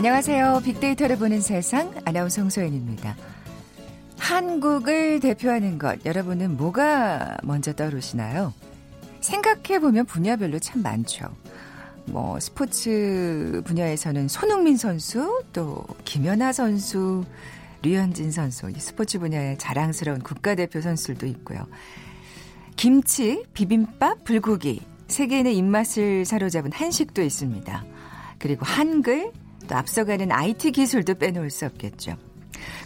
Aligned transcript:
안녕하세요. 0.00 0.62
빅데이터를 0.64 1.18
보는 1.18 1.42
세상 1.42 1.92
아나운서 2.06 2.40
홍소연입니다. 2.40 3.14
한국을 4.18 5.20
대표하는 5.20 5.78
것 5.78 6.06
여러분은 6.06 6.56
뭐가 6.56 7.36
먼저 7.42 7.74
떠오르시나요? 7.74 8.54
생각해 9.20 9.78
보면 9.78 10.06
분야별로 10.06 10.58
참 10.58 10.82
많죠. 10.82 11.26
뭐 12.06 12.40
스포츠 12.40 13.60
분야에서는 13.66 14.28
손흥민 14.28 14.78
선수, 14.78 15.44
또 15.52 15.84
김연아 16.06 16.54
선수, 16.54 17.22
류현진 17.82 18.32
선수, 18.32 18.72
스포츠 18.78 19.18
분야의 19.18 19.58
자랑스러운 19.58 20.20
국가대표 20.20 20.80
선수들도 20.80 21.26
있고요. 21.26 21.66
김치, 22.74 23.44
비빔밥, 23.52 24.24
불고기, 24.24 24.80
세계인의 25.08 25.54
입맛을 25.58 26.24
사로잡은 26.24 26.72
한식도 26.72 27.20
있습니다. 27.20 27.84
그리고 28.38 28.64
한글, 28.64 29.30
또 29.70 29.76
앞서가는 29.76 30.32
IT 30.32 30.72
기술도 30.72 31.14
빼놓을 31.14 31.48
수 31.48 31.64
없겠죠. 31.64 32.16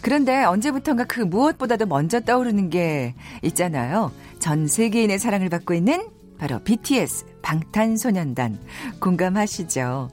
그런데 0.01 0.43
언제부턴가 0.43 1.05
그 1.05 1.19
무엇보다도 1.19 1.87
먼저 1.87 2.21
떠오르는 2.21 2.69
게 2.69 3.15
있잖아요. 3.41 4.11
전 4.37 4.67
세계인의 4.67 5.17
사랑을 5.17 5.49
받고 5.49 5.73
있는 5.73 6.07
바로 6.37 6.59
BTS, 6.63 7.25
방탄소년단. 7.41 8.59
공감하시죠? 8.99 10.09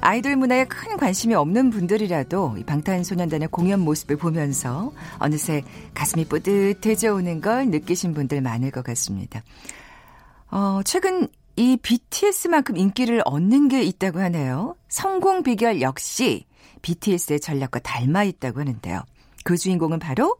아이돌 0.00 0.36
문화에 0.36 0.64
큰 0.64 0.96
관심이 0.96 1.34
없는 1.34 1.70
분들이라도 1.70 2.56
이 2.58 2.64
방탄소년단의 2.64 3.48
공연 3.48 3.80
모습을 3.80 4.16
보면서 4.16 4.92
어느새 5.18 5.62
가슴이 5.92 6.24
뿌듯해져 6.24 7.14
오는 7.14 7.40
걸 7.40 7.68
느끼신 7.68 8.14
분들 8.14 8.40
많을 8.40 8.70
것 8.70 8.82
같습니다. 8.82 9.42
어, 10.50 10.80
최근 10.84 11.28
이 11.58 11.76
BTS만큼 11.76 12.76
인기를 12.76 13.20
얻는 13.24 13.66
게 13.66 13.82
있다고 13.82 14.20
하네요. 14.20 14.76
성공 14.88 15.42
비결 15.42 15.80
역시 15.80 16.46
BTS의 16.82 17.40
전략과 17.40 17.80
닮아 17.80 18.22
있다고 18.22 18.60
하는데요. 18.60 19.02
그 19.42 19.56
주인공은 19.56 19.98
바로 19.98 20.36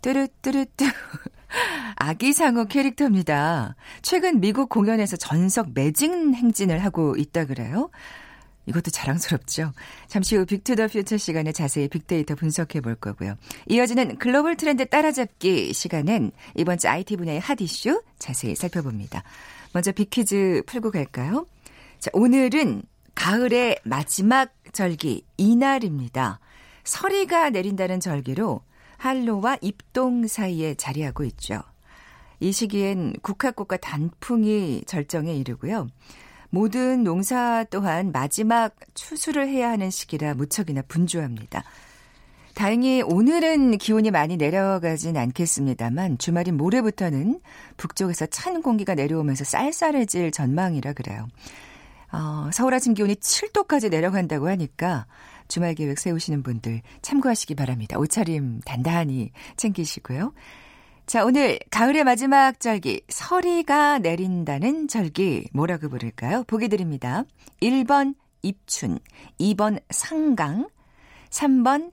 뚜루뚜루뚜 0.00 0.86
아기 1.96 2.32
상어 2.32 2.64
캐릭터입니다. 2.64 3.76
최근 4.00 4.40
미국 4.40 4.70
공연에서 4.70 5.16
전석 5.16 5.72
매진 5.74 6.34
행진을 6.34 6.82
하고 6.82 7.14
있다 7.18 7.44
그래요. 7.44 7.90
이것도 8.64 8.90
자랑스럽죠. 8.90 9.72
잠시 10.06 10.36
후 10.36 10.46
Big 10.46 10.61
to 10.61 10.71
the 10.71 10.86
Future 10.88 11.18
시간에 11.18 11.52
자세히 11.52 11.88
빅데이터 11.88 12.34
분석해 12.34 12.80
볼 12.80 12.94
거고요. 12.94 13.34
이어지는 13.66 14.16
글로벌 14.16 14.56
트렌드 14.56 14.86
따라잡기 14.86 15.74
시간엔 15.74 16.32
이번 16.54 16.78
주 16.78 16.88
IT 16.88 17.18
분야의 17.18 17.40
핫 17.40 17.60
이슈 17.60 18.02
자세히 18.18 18.54
살펴봅니다. 18.54 19.24
먼저 19.72 19.92
빅퀴즈 19.92 20.62
풀고 20.66 20.90
갈까요? 20.90 21.46
자, 21.98 22.10
오늘은 22.12 22.82
가을의 23.14 23.78
마지막 23.84 24.52
절기 24.72 25.24
이날입니다. 25.36 26.40
서리가 26.84 27.50
내린다는 27.50 28.00
절기로 28.00 28.62
한로와 28.96 29.58
입동 29.60 30.26
사이에 30.26 30.74
자리하고 30.74 31.24
있죠. 31.24 31.62
이 32.40 32.52
시기엔 32.52 33.14
국화꽃과 33.22 33.78
단풍이 33.78 34.82
절정에 34.86 35.34
이르고요. 35.34 35.88
모든 36.50 37.02
농사 37.04 37.64
또한 37.70 38.12
마지막 38.12 38.74
추수를 38.94 39.48
해야 39.48 39.70
하는 39.70 39.90
시기라 39.90 40.34
무척이나 40.34 40.82
분주합니다. 40.82 41.64
다행히 42.58 43.02
오늘은 43.02 43.78
기온이 43.78 44.10
많이 44.10 44.36
내려가진 44.36 45.16
않겠습니다만 45.16 46.18
주말인 46.18 46.56
모레부터는 46.56 47.40
북쪽에서 47.76 48.26
찬 48.26 48.62
공기가 48.62 48.96
내려오면서 48.96 49.44
쌀쌀해질 49.44 50.32
전망이라 50.32 50.94
그래요. 50.94 51.28
어, 52.10 52.50
서울 52.52 52.74
아침 52.74 52.94
기온이 52.94 53.14
7도까지 53.14 53.90
내려간다고 53.90 54.48
하니까 54.48 55.06
주말 55.46 55.76
계획 55.76 56.00
세우시는 56.00 56.42
분들 56.42 56.82
참고하시기 57.00 57.54
바랍니다. 57.54 57.96
옷차림 57.96 58.62
단단히 58.64 59.30
챙기시고요. 59.56 60.32
자, 61.06 61.24
오늘 61.24 61.60
가을의 61.70 62.02
마지막 62.02 62.58
절기, 62.58 63.02
서리가 63.08 64.00
내린다는 64.00 64.88
절기, 64.88 65.46
뭐라고 65.52 65.88
부를까요? 65.88 66.42
보기 66.48 66.66
드립니다. 66.66 67.22
1번 67.62 68.16
입춘, 68.42 68.98
2번 69.38 69.80
상강, 69.90 70.68
3번 71.30 71.92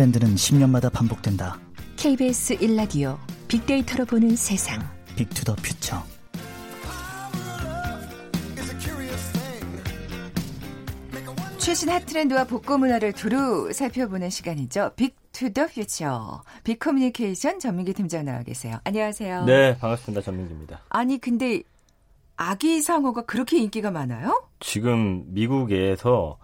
트렌드는 0.00 0.34
10년마다 0.34 0.90
반복된다. 0.90 1.60
KBS 1.96 2.56
1라디오 2.56 3.18
빅데이터로 3.48 4.06
보는 4.06 4.34
세상. 4.34 4.80
Big 5.14 5.30
to 5.30 5.40
the 5.40 5.56
Future. 5.56 6.02
최신 11.58 11.90
핫 11.90 12.06
트렌드와 12.06 12.44
복고 12.44 12.78
문화를 12.78 13.12
두루 13.12 13.74
살펴보는 13.74 14.30
시간이죠. 14.30 14.92
Big 14.96 15.22
to 15.22 15.40
the 15.40 15.66
Future. 15.66 16.44
빅커뮤니케이션 16.64 17.58
전민기 17.58 17.92
팀장 17.92 18.24
나와 18.24 18.42
계세요. 18.42 18.78
안녕하세요. 18.84 19.44
네, 19.44 19.76
반갑습니다. 19.76 20.22
전민기입니다. 20.22 20.80
아니 20.88 21.18
근데 21.18 21.62
아기 22.36 22.80
상어가 22.80 23.26
그렇게 23.26 23.58
인기가 23.58 23.90
많아요? 23.90 24.48
지금 24.60 25.24
미국에서 25.26 26.38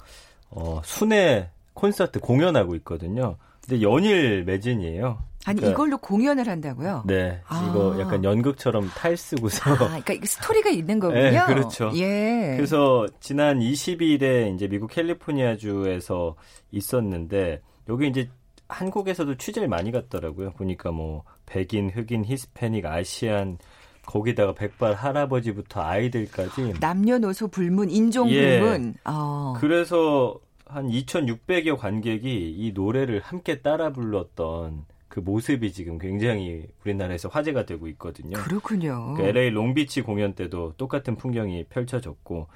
어, 0.51 0.83
순회 0.85 1.56
콘서트 1.77 2.19
공연하고 2.19 2.75
있거든요. 2.77 3.37
근데 3.61 3.83
연일 3.83 4.45
매진이에요. 4.45 5.19
아니 5.45 5.61
그러니까, 5.61 5.71
이걸로 5.71 5.99
공연을 5.99 6.49
한다고요? 6.49 7.05
네, 7.07 7.41
아. 7.47 7.69
이거 7.71 8.01
약간 8.01 8.25
연극처럼 8.25 8.89
탈 8.97 9.17
쓰고서. 9.17 9.71
아, 9.71 10.01
그러니까 10.03 10.15
스토리가 10.27 10.71
있는 10.71 10.99
거군요. 11.01 11.21
네, 11.21 11.45
그렇죠. 11.47 11.93
예. 11.95 12.55
그래서 12.57 13.07
지난 13.21 13.61
20일에 13.61 14.53
이제 14.55 14.67
미국 14.67 14.91
캘리포니아 14.91 15.57
주에서 15.57 16.35
있었는데 16.73 17.61
여기 17.89 18.09
이제 18.09 18.29
한국에서도 18.69 19.37
취재를 19.37 19.69
많이 19.69 19.93
갔더라고요. 19.93 20.51
보니까 20.53 20.91
뭐 20.91 21.23
백인, 21.47 21.91
흑인, 21.91 22.25
히스패닉, 22.25 22.85
아시안 22.85 23.59
거기다가 24.05 24.55
백발 24.55 24.95
할아버지부터 24.95 25.81
아이들까지 25.81 26.75
남녀노소 26.81 27.49
불문, 27.49 27.91
인종 27.91 28.29
예. 28.31 28.59
불문. 28.59 28.95
어. 29.05 29.55
그래서 29.59 30.41
한 30.67 30.89
2,600여 30.89 31.77
관객이 31.77 32.55
이 32.59 32.73
노래를 32.73 33.21
함께 33.21 33.61
따라 33.63 33.91
불렀던 33.93 34.85
그 35.09 35.21
모습이 35.21 35.73
지금 35.73 35.99
굉장히 35.99 36.67
우리나라에서 36.85 37.29
화제가 37.29 37.65
되고 37.65 37.87
있거든요. 37.89 38.37
그렇군요. 38.39 39.15
그 39.15 39.23
LA 39.23 39.51
롱비치 39.51 40.03
공연 40.03 40.35
때도 40.35 40.75
똑같은 40.77 41.17
풍경이 41.17 41.65
펼쳐졌고 41.65 42.49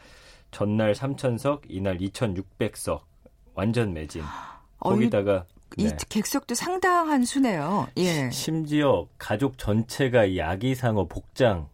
전날 0.51 0.93
3,000석, 0.93 1.63
이날 1.69 1.99
2,600석 1.99 3.01
완전 3.55 3.93
매진. 3.93 4.23
거기다가 4.81 5.47
이 5.77 5.85
네. 5.85 5.97
객석도 6.09 6.55
상당한 6.57 7.25
수네요. 7.25 7.87
예. 7.97 8.29
심지어 8.31 9.07
가족 9.19 9.57
전체가 9.57 10.25
이 10.25 10.41
아기상어 10.41 11.07
복장 11.07 11.69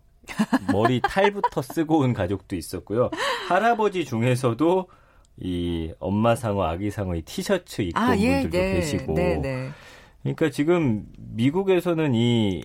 머리 0.71 1.00
탈부터 1.09 1.62
쓰고 1.62 2.00
온 2.00 2.12
가족도 2.12 2.56
있었고요. 2.56 3.11
할아버지 3.49 4.05
중에서도 4.05 4.88
이 5.41 5.93
엄마 5.99 6.35
상어, 6.35 6.65
아기 6.65 6.91
상어 6.91 7.15
이 7.15 7.23
티셔츠 7.23 7.83
입고 7.83 7.99
아, 8.00 8.11
온 8.12 8.19
예, 8.21 8.43
분들도 8.43 8.56
네, 8.59 8.75
계시고. 8.75 9.15
네, 9.15 9.37
네. 9.37 9.69
그러니까 10.23 10.50
지금 10.50 11.06
미국에서는 11.17 12.15
이 12.15 12.62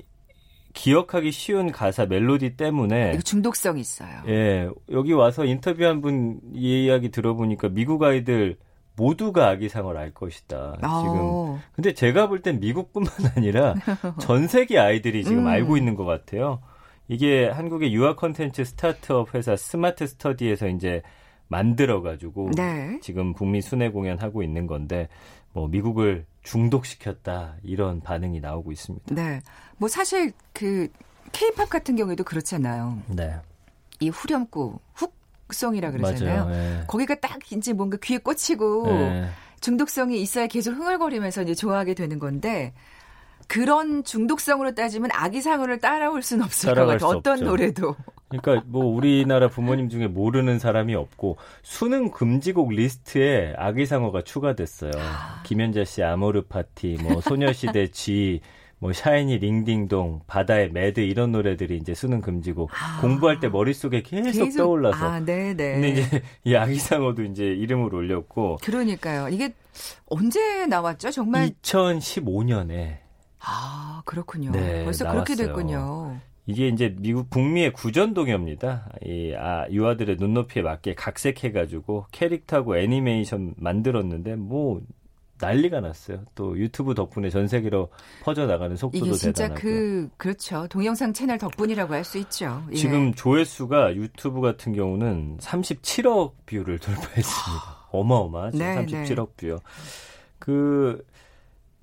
기억하기 0.73 1.31
쉬운 1.31 1.71
가사 1.71 2.05
멜로디 2.05 2.55
때문에 2.55 3.19
중독성 3.19 3.77
있어요. 3.77 4.09
예. 4.27 4.69
여기 4.91 5.11
와서 5.13 5.43
인터뷰한 5.43 6.01
분 6.01 6.39
이야기 6.53 7.09
들어보니까 7.11 7.69
미국 7.69 8.01
아이들 8.03 8.57
모두가 8.95 9.49
아기 9.49 9.67
상어를 9.67 9.99
알 9.99 10.11
것이다. 10.13 10.77
오. 10.77 11.01
지금. 11.01 11.19
어. 11.19 11.59
근데 11.73 11.93
제가 11.93 12.27
볼 12.27 12.41
땐 12.41 12.59
미국뿐만 12.59 13.11
아니라 13.35 13.75
전 14.19 14.47
세계 14.47 14.79
아이들이 14.79 15.23
지금 15.23 15.39
음. 15.43 15.47
알고 15.47 15.75
있는 15.77 15.95
것 15.95 16.05
같아요. 16.05 16.61
이게 17.07 17.47
한국의 17.49 17.93
유아 17.93 18.15
컨텐츠 18.15 18.63
스타트업 18.63 19.35
회사 19.35 19.55
스마트 19.57 20.07
스터디에서 20.07 20.69
이제 20.69 21.01
만들어가지고 21.51 22.51
네. 22.55 22.99
지금 23.01 23.33
북미 23.33 23.61
순회 23.61 23.89
공연하고 23.89 24.41
있는 24.41 24.65
건데 24.65 25.09
뭐 25.53 25.67
미국을 25.67 26.25
중독시켰다 26.43 27.57
이런 27.61 28.01
반응이 28.01 28.39
나오고 28.39 28.71
있습니다. 28.71 29.13
네, 29.13 29.41
뭐 29.77 29.87
사실 29.89 30.31
그 30.53 30.87
케이팝 31.33 31.69
같은 31.69 31.95
경우에도 31.95 32.23
그렇잖아요. 32.23 33.03
네. 33.07 33.35
이 33.99 34.09
후렴구 34.09 34.79
훅 34.93 35.13
중독성이라 35.51 35.91
그러잖아요. 35.91 36.49
네. 36.49 36.83
거기가 36.87 37.15
딱 37.15 37.39
이제 37.51 37.73
뭔가 37.73 37.97
귀에 38.01 38.17
꽂히고 38.17 38.87
네. 38.87 39.29
중독성이 39.59 40.21
있어야 40.21 40.47
계속 40.47 40.71
흥얼거리면서 40.71 41.43
이제 41.43 41.53
좋아하게 41.53 41.93
되는 41.93 42.17
건데 42.17 42.73
그런 43.51 44.05
중독성으로 44.05 44.75
따지면 44.75 45.09
아기상어를 45.11 45.79
따라올 45.79 46.21
수는 46.21 46.45
없을 46.45 46.73
것 46.73 46.85
같아요. 46.85 47.09
어떤 47.09 47.33
없죠. 47.33 47.45
노래도. 47.45 47.97
그러니까 48.29 48.65
뭐 48.65 48.85
우리나라 48.85 49.49
부모님 49.49 49.89
중에 49.89 50.07
모르는 50.07 50.57
사람이 50.57 50.95
없고 50.95 51.35
수능 51.61 52.11
금지곡 52.11 52.71
리스트에 52.71 53.53
아기상어가 53.57 54.21
추가됐어요. 54.21 54.91
아. 54.95 55.43
김연자 55.43 55.83
씨 55.83 56.01
Amor 56.01 56.43
Fati, 56.43 56.97
뭐 57.01 57.19
소녀시대 57.19 57.87
Gee, 57.91 58.39
뭐 58.79 58.93
샤이니 58.93 59.39
Ring 59.39 59.65
Ding 59.65 59.90
Dong, 59.90 60.21
바다의 60.27 60.71
Mad 60.71 61.01
이런 61.01 61.33
노래들이 61.33 61.75
이제 61.75 61.93
수능 61.93 62.21
금지곡 62.21 62.71
아. 62.71 63.01
공부할 63.01 63.41
때 63.41 63.49
머릿속에 63.49 64.01
계속, 64.01 64.45
계속 64.45 64.57
떠올라서. 64.59 65.05
아, 65.05 65.19
네, 65.19 65.53
네. 65.53 65.73
근데 65.73 65.89
이제 65.89 66.21
이 66.45 66.55
아기상어도 66.55 67.23
이제 67.23 67.43
이름을 67.43 67.93
올렸고. 67.93 68.59
그러니까요. 68.63 69.27
이게 69.27 69.53
언제 70.05 70.65
나왔죠? 70.67 71.11
정말 71.11 71.49
2015년에 71.61 73.00
아, 73.43 74.01
그렇군요. 74.05 74.51
네, 74.51 74.83
벌써 74.83 75.03
나왔어요. 75.05 75.23
그렇게 75.23 75.43
됐군요. 75.43 76.17
이게 76.47 76.67
이제 76.67 76.93
미국 76.97 77.29
북미의 77.29 77.73
구전 77.73 78.13
동요입니다. 78.13 78.89
이 79.05 79.33
아, 79.37 79.67
유아들의 79.69 80.17
눈높이에 80.19 80.63
맞게 80.63 80.95
각색해 80.95 81.51
가지고 81.51 82.05
캐릭터하고 82.11 82.77
애니메이션 82.77 83.53
만들었는데 83.57 84.35
뭐 84.35 84.81
난리가 85.39 85.79
났어요. 85.81 86.23
또 86.35 86.55
유튜브 86.57 86.93
덕분에 86.93 87.29
전 87.31 87.47
세계로 87.47 87.89
퍼져 88.23 88.45
나가는 88.45 88.75
속도도 88.75 89.05
이게 89.07 89.15
진짜 89.15 89.47
대단하고. 89.47 89.61
그 89.61 90.09
그렇죠. 90.17 90.67
동영상 90.67 91.13
채널 91.13 91.37
덕분이라고 91.39 91.93
할 91.95 92.03
수 92.03 92.17
있죠. 92.19 92.63
예. 92.71 92.75
지금 92.75 93.13
조회수가 93.13 93.95
유튜브 93.95 94.41
같은 94.41 94.73
경우는 94.73 95.37
37억 95.39 96.33
뷰를 96.45 96.77
돌파했습니다. 96.79 97.87
어마어마하죠. 97.91 98.57
네, 98.57 98.75
37억 98.85 99.29
네. 99.37 99.47
뷰요. 99.47 99.57
그 100.37 101.03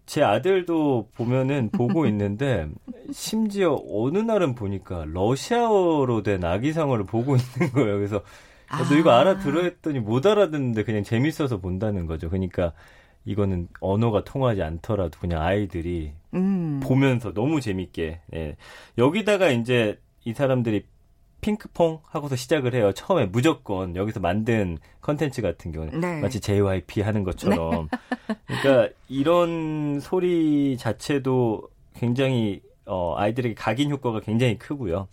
제 0.08 0.22
아들도 0.22 1.10
보면은 1.14 1.69
보고 1.70 2.06
있는데 2.08 2.66
심지어 3.12 3.78
어느 3.90 4.19
날은 4.19 4.55
보니까 4.55 5.05
러시아어로 5.06 6.22
된 6.22 6.43
아기상어를 6.43 7.05
보고 7.05 7.37
있는 7.37 7.72
거예요. 7.72 7.96
그래서 7.96 8.22
아. 8.69 8.82
너 8.82 8.96
이거 8.96 9.10
알아들어 9.10 9.62
했더니 9.62 10.00
못 10.00 10.25
알아듣는데 10.26 10.84
그냥 10.84 11.05
재밌어서 11.05 11.58
본다는 11.58 12.06
거죠. 12.06 12.31
그러니까 12.31 12.72
이거는 13.26 13.69
언어가 13.81 14.25
통하지 14.25 14.62
않더라도 14.62 15.19
그냥 15.20 15.43
아이들이 15.43 16.12
음. 16.32 16.81
보면서 16.82 17.34
너무 17.34 17.61
재밌게 17.61 18.20
예. 18.34 18.56
여기다가 18.96 19.50
이제 19.50 20.00
이 20.25 20.32
사람들이 20.32 20.87
핑크퐁 21.40 22.00
하고서 22.05 22.37
시작을 22.37 22.75
해요. 22.75 22.93
처음에 22.93 23.26
무조건 23.26 23.94
여기서 23.96 24.20
만든 24.20 24.79
컨텐츠 25.00 25.40
같은 25.43 25.73
경우는 25.73 26.00
네. 26.00 26.20
마치 26.20 26.40
JYP 26.40 27.00
하는 27.02 27.23
것처럼. 27.25 27.88
네. 28.26 28.37
그러니까 28.62 28.94
이런 29.08 30.00
소리 30.00 30.76
자체도 30.76 31.62
굉장히 31.94 32.61
어 32.87 33.14
아이들에게 33.17 33.55
각인 33.55 33.90
효과가 33.90 34.20
굉장히 34.20 34.58
크고요. 34.58 35.08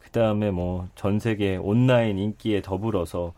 그다음에 0.00 0.50
뭐 0.50 0.88
전 0.94 1.18
세계 1.18 1.56
온라인 1.56 2.18
인기에 2.18 2.60
더불어서 2.62 3.32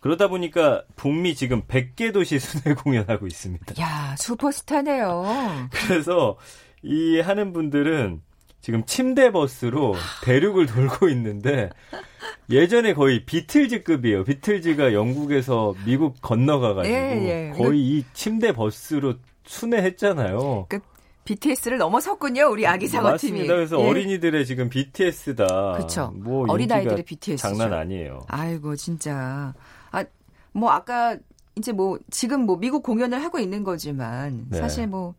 그러다 0.00 0.28
보니까 0.28 0.82
북미 0.94 1.34
지금 1.34 1.62
100개 1.62 2.12
도시 2.12 2.38
순회 2.38 2.74
공연하고 2.82 3.26
있습니다. 3.26 3.80
야, 3.80 4.14
슈퍼스타네요. 4.18 5.24
그래서 5.72 6.36
이 6.82 7.18
하는 7.20 7.52
분들은 7.52 8.20
지금 8.66 8.84
침대 8.84 9.30
버스로 9.30 9.94
대륙을 10.24 10.66
돌고 10.66 11.08
있는데 11.10 11.70
예전에 12.50 12.94
거의 12.94 13.24
비틀즈급이에요. 13.24 14.24
비틀즈가 14.24 14.92
영국에서 14.92 15.72
미국 15.84 16.20
건너가가지고 16.20 16.92
예, 16.92 17.52
예. 17.52 17.56
거의 17.56 17.80
이 17.80 18.04
침대 18.12 18.50
버스로 18.50 19.14
순회했잖아요. 19.44 20.66
그 20.68 20.80
BTS를 21.26 21.78
넘어섰군요, 21.78 22.48
우리 22.50 22.66
아기 22.66 22.88
사과 22.88 23.16
팀이. 23.16 23.32
맞습니다. 23.34 23.54
그래서 23.54 23.80
예. 23.80 23.88
어린이들의 23.88 24.44
지금 24.44 24.68
BTS다. 24.68 25.46
그렇죠. 25.74 26.12
뭐 26.16 26.44
어린아이들의 26.48 27.04
BTS 27.04 27.42
장난 27.42 27.72
아니에요. 27.72 28.22
아이고 28.26 28.74
진짜. 28.74 29.54
아 29.92 30.04
뭐 30.50 30.70
아까 30.70 31.16
이제 31.54 31.70
뭐 31.70 32.00
지금 32.10 32.46
뭐 32.46 32.56
미국 32.56 32.82
공연을 32.82 33.22
하고 33.22 33.38
있는 33.38 33.62
거지만 33.62 34.46
네. 34.50 34.58
사실 34.58 34.88
뭐 34.88 35.14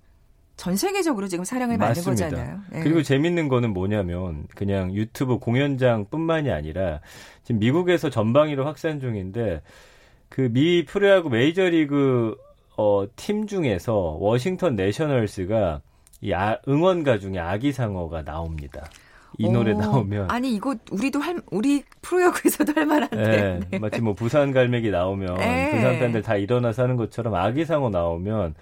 전 0.58 0.76
세계적으로 0.76 1.28
지금 1.28 1.46
사랑을 1.46 1.78
받는. 1.78 2.04
거잖아요. 2.04 2.60
네. 2.72 2.82
그리고 2.82 3.04
재밌는 3.04 3.48
거는 3.48 3.74
뭐냐면 3.74 4.46
그냥 4.56 4.94
유튜브 4.94 5.38
공연장뿐만이 5.38 6.52
아니라 6.52 7.00
지금 7.44 7.60
미국에서 7.60 8.10
전방위로 8.10 8.66
확산 8.66 9.00
중인데 9.00 9.62
그 10.30 10.50
미 10.52 10.84
프로야구 10.84 11.30
메이저리그 11.30 12.36
어, 12.76 13.06
팀 13.16 13.48
중에서 13.48 14.18
워싱턴 14.20 14.76
내셔널스가 14.76 15.82
이 16.22 16.34
아, 16.34 16.58
응원가 16.68 17.20
중에 17.20 17.40
아기 17.40 17.72
상어가 17.72 18.24
나옵니다. 18.24 18.86
이 19.38 19.46
오, 19.46 19.52
노래 19.52 19.74
나오면 19.74 20.32
아니 20.32 20.54
이거 20.56 20.76
우리도 20.90 21.20
할 21.20 21.40
우리 21.52 21.84
프로야구에서도 22.02 22.74
할 22.76 22.86
만한데 22.88 23.16
네, 23.16 23.60
네. 23.70 23.80
마치 23.80 24.02
뭐 24.02 24.14
부산 24.14 24.52
갈매기 24.52 24.90
나오면 24.90 25.36
네. 25.36 25.72
부산 25.72 26.00
팬들 26.00 26.24
다 26.24 26.36
일어나서 26.36 26.84
하는 26.84 26.96
것처럼 26.96 27.36
아기 27.36 27.64
상어 27.66 27.90
나오면 27.90 28.56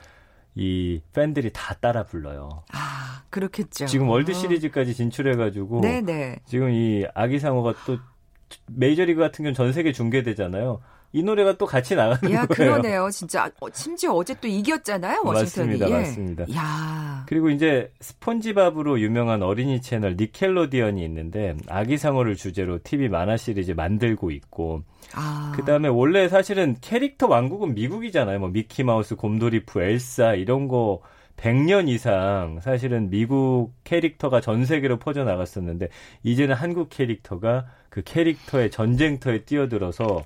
이 0.55 1.01
팬들이 1.13 1.51
다 1.51 1.75
따라 1.75 2.03
불러요. 2.03 2.63
아, 2.71 3.23
그렇겠죠. 3.29 3.85
지금 3.85 4.09
월드 4.09 4.33
시리즈까지 4.33 4.93
진출해가지고 4.93 5.81
네네. 5.81 6.39
지금 6.45 6.71
이 6.71 7.05
아기 7.13 7.39
상어가 7.39 7.73
또 7.85 7.97
메이저리그 8.67 9.19
같은 9.19 9.43
경우는 9.43 9.53
전 9.53 9.73
세계 9.73 9.91
중계되잖아요. 9.91 10.81
이 11.15 11.23
노래가 11.23 11.57
또 11.57 11.65
같이 11.65 11.95
나가는 11.95 12.29
야, 12.33 12.45
거예요. 12.45 12.73
그러네요. 12.73 13.09
진짜 13.09 13.49
어, 13.61 13.67
심지어 13.71 14.11
어제 14.11 14.35
또 14.41 14.49
이겼잖아요. 14.49 15.21
워싱턴이. 15.23 15.79
맞습니다. 15.79 15.89
예. 15.89 15.93
맞습니다. 15.93 16.45
야. 16.53 17.23
그리고 17.29 17.49
이제 17.49 17.89
스폰지밥으로 18.01 18.99
유명한 18.99 19.41
어린이 19.41 19.81
채널 19.81 20.17
니켈로디언이 20.19 21.01
있는데 21.05 21.55
아기 21.69 21.97
상어를 21.97 22.35
주제로 22.35 22.79
TV 22.83 23.07
만화 23.07 23.37
시리즈 23.37 23.71
만들고 23.71 24.29
있고 24.31 24.83
아. 25.13 25.53
그다음에 25.55 25.87
원래 25.87 26.27
사실은 26.27 26.75
캐릭터 26.81 27.27
왕국은 27.27 27.75
미국이잖아요. 27.75 28.39
뭐 28.39 28.49
미키 28.49 28.83
마우스, 28.83 29.15
곰돌이프, 29.15 29.81
엘사 29.81 30.33
이런 30.33 30.67
거 30.67 30.99
100년 31.37 31.87
이상 31.87 32.59
사실은 32.61 33.09
미국 33.09 33.71
캐릭터가 33.85 34.41
전 34.41 34.65
세계로 34.65 34.99
퍼져 34.99 35.23
나갔었는데 35.23 35.87
이제는 36.23 36.55
한국 36.55 36.89
캐릭터가 36.89 37.67
그 37.87 38.01
캐릭터의 38.03 38.69
전쟁터에 38.69 39.45
뛰어들어서 39.45 40.25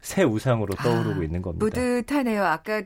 새 0.00 0.22
우상으로 0.22 0.74
떠오르고 0.74 1.20
아, 1.20 1.24
있는 1.24 1.42
겁니다. 1.42 1.64
뿌듯하네요. 1.64 2.44
아까 2.44 2.82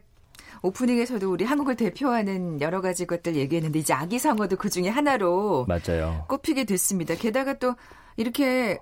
오프닝에서도 0.62 1.31
우리 1.31 1.45
한국을 1.45 1.76
대표하는 1.76 2.61
여러 2.61 2.81
가지 2.81 3.07
것들 3.07 3.35
얘기했는데 3.37 3.78
이제 3.81 3.92
아기상어도 3.92 4.57
그 4.57 4.71
중에 4.71 4.88
하나로 4.88 5.66
맞아요. 5.66 6.25
꼽히게 6.28 6.64
됐습니다. 6.64 7.14
게다가 7.16 7.54
또 7.54 7.75
이렇게 8.16 8.78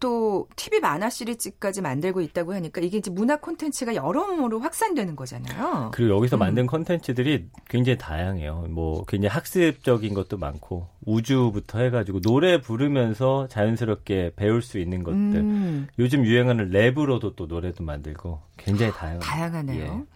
또 0.00 0.48
TV 0.56 0.80
만화 0.80 1.10
시리즈까지 1.10 1.82
만들고 1.82 2.20
있다고 2.20 2.54
하니까 2.54 2.80
이게 2.80 2.98
이제 2.98 3.10
문화 3.10 3.36
콘텐츠가 3.36 3.94
여러모로 3.94 4.60
확산되는 4.60 5.16
거잖아요. 5.16 5.90
그리고 5.94 6.16
여기서 6.16 6.36
음. 6.36 6.40
만든 6.40 6.66
콘텐츠들이 6.66 7.48
굉장히 7.68 7.98
다양해요. 7.98 8.66
뭐 8.70 9.04
굉장히 9.06 9.32
학습적인 9.32 10.14
것도 10.14 10.38
많고 10.38 10.88
우주부터 11.04 11.80
해가지고 11.80 12.20
노래 12.20 12.60
부르면서 12.60 13.48
자연스럽게 13.48 14.32
배울 14.36 14.62
수 14.62 14.78
있는 14.78 15.02
것들. 15.02 15.18
음. 15.18 15.88
요즘 15.98 16.24
유행하는 16.24 16.70
랩으로도 16.70 17.36
또 17.36 17.46
노래도 17.46 17.84
만들고 17.84 18.40
굉장히 18.56 18.92
다양해요. 18.92 19.20
다양하네요. 19.20 19.84
예. 19.84 20.12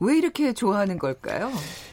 왜 0.00 0.16
이렇게 0.16 0.52
좋아하는 0.52 0.98
걸까요? 0.98 1.50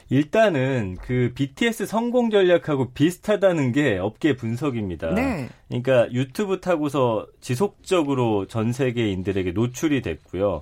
일단은 0.09 0.97
그 1.01 1.31
BTS 1.33 1.85
성공 1.85 2.29
전략하고 2.29 2.91
비슷하다는 2.91 3.71
게 3.71 3.97
업계 3.97 4.35
분석입니다. 4.35 5.13
네. 5.13 5.49
그러니까 5.67 6.11
유튜브 6.11 6.59
타고서 6.59 7.25
지속적으로 7.41 8.45
전 8.47 8.71
세계인들에게 8.73 9.51
노출이 9.53 10.01
됐고요. 10.01 10.61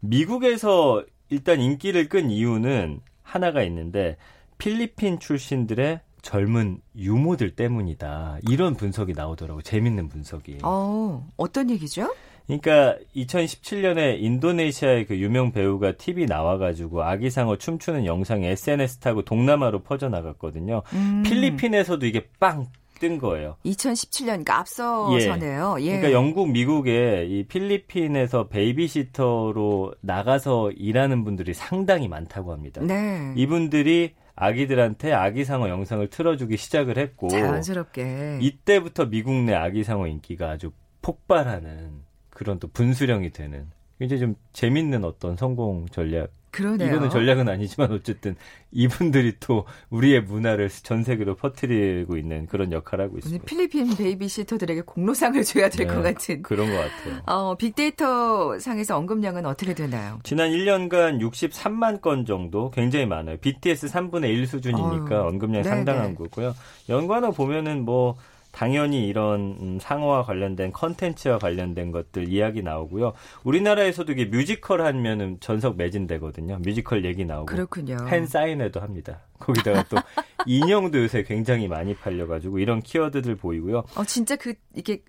미국에서 0.00 1.04
일단 1.28 1.60
인기를 1.60 2.08
끈 2.08 2.30
이유는 2.30 3.00
하나가 3.22 3.62
있는데 3.62 4.16
필리핀 4.58 5.18
출신들의 5.18 6.00
젊은 6.22 6.80
유모들 6.96 7.56
때문이다. 7.56 8.38
이런 8.48 8.74
분석이 8.74 9.14
나오더라고요. 9.14 9.62
재밌는 9.62 10.08
분석이. 10.08 10.58
어, 10.62 11.26
어떤 11.36 11.70
얘기죠? 11.70 12.12
그러니까 12.58 12.96
2017년에 13.14 14.20
인도네시아의 14.20 15.06
그 15.06 15.18
유명 15.18 15.52
배우가 15.52 15.92
TV 15.92 16.26
나와가지고 16.26 17.02
아기상어 17.02 17.56
춤추는 17.56 18.06
영상이 18.06 18.46
SNS 18.46 18.98
타고 18.98 19.22
동남아로 19.22 19.80
퍼져나갔거든요. 19.80 20.82
음. 20.92 21.22
필리핀에서도 21.24 22.04
이게 22.06 22.26
빵 22.38 22.66
뜬 23.00 23.18
거예요. 23.18 23.56
2017년, 23.64 24.26
그러니까 24.26 24.58
앞서서네요. 24.58 25.76
예. 25.80 25.84
예. 25.84 25.86
그러니까 25.96 26.12
영국, 26.12 26.50
미국에 26.50 27.26
이 27.28 27.44
필리핀에서 27.44 28.48
베이비시터로 28.48 29.94
나가서 30.02 30.70
일하는 30.72 31.24
분들이 31.24 31.54
상당히 31.54 32.06
많다고 32.06 32.52
합니다. 32.52 32.80
네. 32.82 33.32
이분들이 33.36 34.12
아기들한테 34.36 35.12
아기상어 35.12 35.68
영상을 35.68 36.06
틀어주기 36.08 36.56
시작을 36.56 36.96
했고 36.98 37.28
자연스럽게 37.28 38.38
이때부터 38.40 39.06
미국 39.06 39.34
내 39.34 39.54
아기상어 39.54 40.06
인기가 40.06 40.50
아주 40.50 40.70
폭발하는 41.02 42.02
그런 42.40 42.58
또 42.58 42.68
분수령이 42.68 43.32
되는 43.32 43.66
굉장히 43.98 44.20
좀 44.20 44.34
재밌는 44.54 45.04
어떤 45.04 45.36
성공 45.36 45.84
전략 45.90 46.32
그러네요. 46.50 46.88
이거는 46.88 47.10
전략은 47.10 47.50
아니지만 47.50 47.92
어쨌든 47.92 48.34
이분들이 48.72 49.34
또 49.40 49.66
우리의 49.90 50.22
문화를 50.22 50.70
전 50.70 51.04
세계로 51.04 51.34
퍼뜨리고 51.36 52.16
있는 52.16 52.46
그런 52.46 52.72
역할을 52.72 53.04
하고 53.04 53.18
있습니다. 53.18 53.44
필리핀 53.44 53.94
베이비시터들에게 53.94 54.80
공로상을 54.86 55.44
줘야 55.44 55.68
될것 55.68 56.02
네, 56.02 56.14
같은. 56.14 56.42
그런 56.42 56.70
것 56.70 56.76
같아요. 56.76 57.22
어, 57.26 57.54
빅데이터 57.56 58.58
상에서 58.58 58.96
언급량은 58.96 59.44
어떻게 59.44 59.74
되나요? 59.74 60.18
지난 60.22 60.50
1년간 60.50 61.20
63만 61.20 62.00
건 62.00 62.24
정도 62.24 62.70
굉장히 62.70 63.04
많아요. 63.04 63.36
BTS 63.36 63.88
3분의 63.88 64.30
1 64.30 64.46
수준이니까 64.46 65.20
어휴, 65.20 65.28
언급량이 65.28 65.62
네네. 65.62 65.76
상당한 65.76 66.14
거고요. 66.14 66.54
연관어 66.88 67.32
보면은 67.32 67.84
뭐 67.84 68.16
당연히 68.52 69.06
이런 69.06 69.56
음, 69.60 69.78
상어와 69.80 70.24
관련된 70.24 70.72
컨텐츠와 70.72 71.38
관련된 71.38 71.92
것들 71.92 72.28
이야기 72.28 72.62
나오고요. 72.62 73.12
우리나라에서도 73.44 74.10
이게 74.12 74.24
뮤지컬 74.24 74.82
하면은 74.82 75.38
전석 75.40 75.76
매진되거든요. 75.76 76.58
뮤지컬 76.58 77.04
얘기 77.04 77.24
나오고 77.24 77.46
그렇군요. 77.46 77.96
팬 78.08 78.26
사인회도 78.26 78.80
합니다. 78.80 79.20
거기다가 79.38 79.84
또 79.88 79.96
인형도 80.46 81.02
요새 81.02 81.22
굉장히 81.22 81.68
많이 81.68 81.94
팔려가지고 81.94 82.58
이런 82.58 82.80
키워드들 82.80 83.36
보이고요. 83.36 83.84
어, 83.96 84.04
진짜 84.04 84.36
그, 84.36 84.54
이게, 84.74 85.02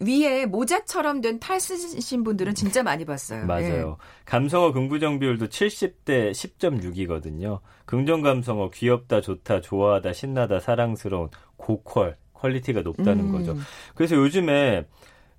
위에 0.00 0.44
모자처럼 0.46 1.20
된팔 1.22 1.58
쓰신 1.58 2.22
분들은 2.22 2.54
진짜 2.54 2.82
많이 2.82 3.04
봤어요. 3.04 3.46
맞아요. 3.46 3.96
감성어 4.26 4.72
긍부정 4.72 5.18
비율도 5.18 5.46
70대 5.48 6.32
10.6이거든요. 6.32 7.60
긍정 7.86 8.20
감성어 8.20 8.70
귀엽다, 8.70 9.20
좋다, 9.22 9.62
좋아하다, 9.62 10.12
신나다, 10.12 10.60
사랑스러운 10.60 11.30
고퀄 11.56 12.14
quality가 12.38 12.82
높다는 12.82 13.26
음. 13.26 13.32
거죠. 13.32 13.56
그래서 13.94 14.16
요즘에 14.16 14.86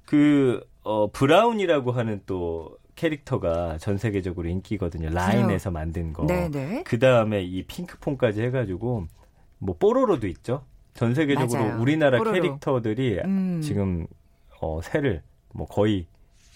그 0.06 0.62
어, 0.84 1.12
브라운이라고 1.12 1.92
하는 1.92 2.22
또 2.26 2.78
캐릭터가 2.96 3.78
전 3.78 3.98
세계적으로 3.98 4.48
인기거든요. 4.50 5.10
라인에서 5.10 5.70
만든 5.72 6.14
거. 6.14 6.26
네네. 6.26 6.84
그 6.84 6.98
다음에 6.98 7.44
이 7.44 7.64
핑크퐁까지 7.64 8.42
해 8.42 8.52
가지고 8.52 9.06
뭐 9.60 9.76
뽀로로도 9.78 10.28
있죠. 10.28 10.64
전 10.94 11.14
세계적으로 11.14 11.62
맞아요. 11.64 11.82
우리나라 11.82 12.18
뽀로로. 12.18 12.34
캐릭터들이 12.42 13.20
음. 13.24 13.62
지금 13.62 14.08
어, 14.62 14.80
새를 14.82 15.22
뭐 15.54 15.68
거의 15.68 16.08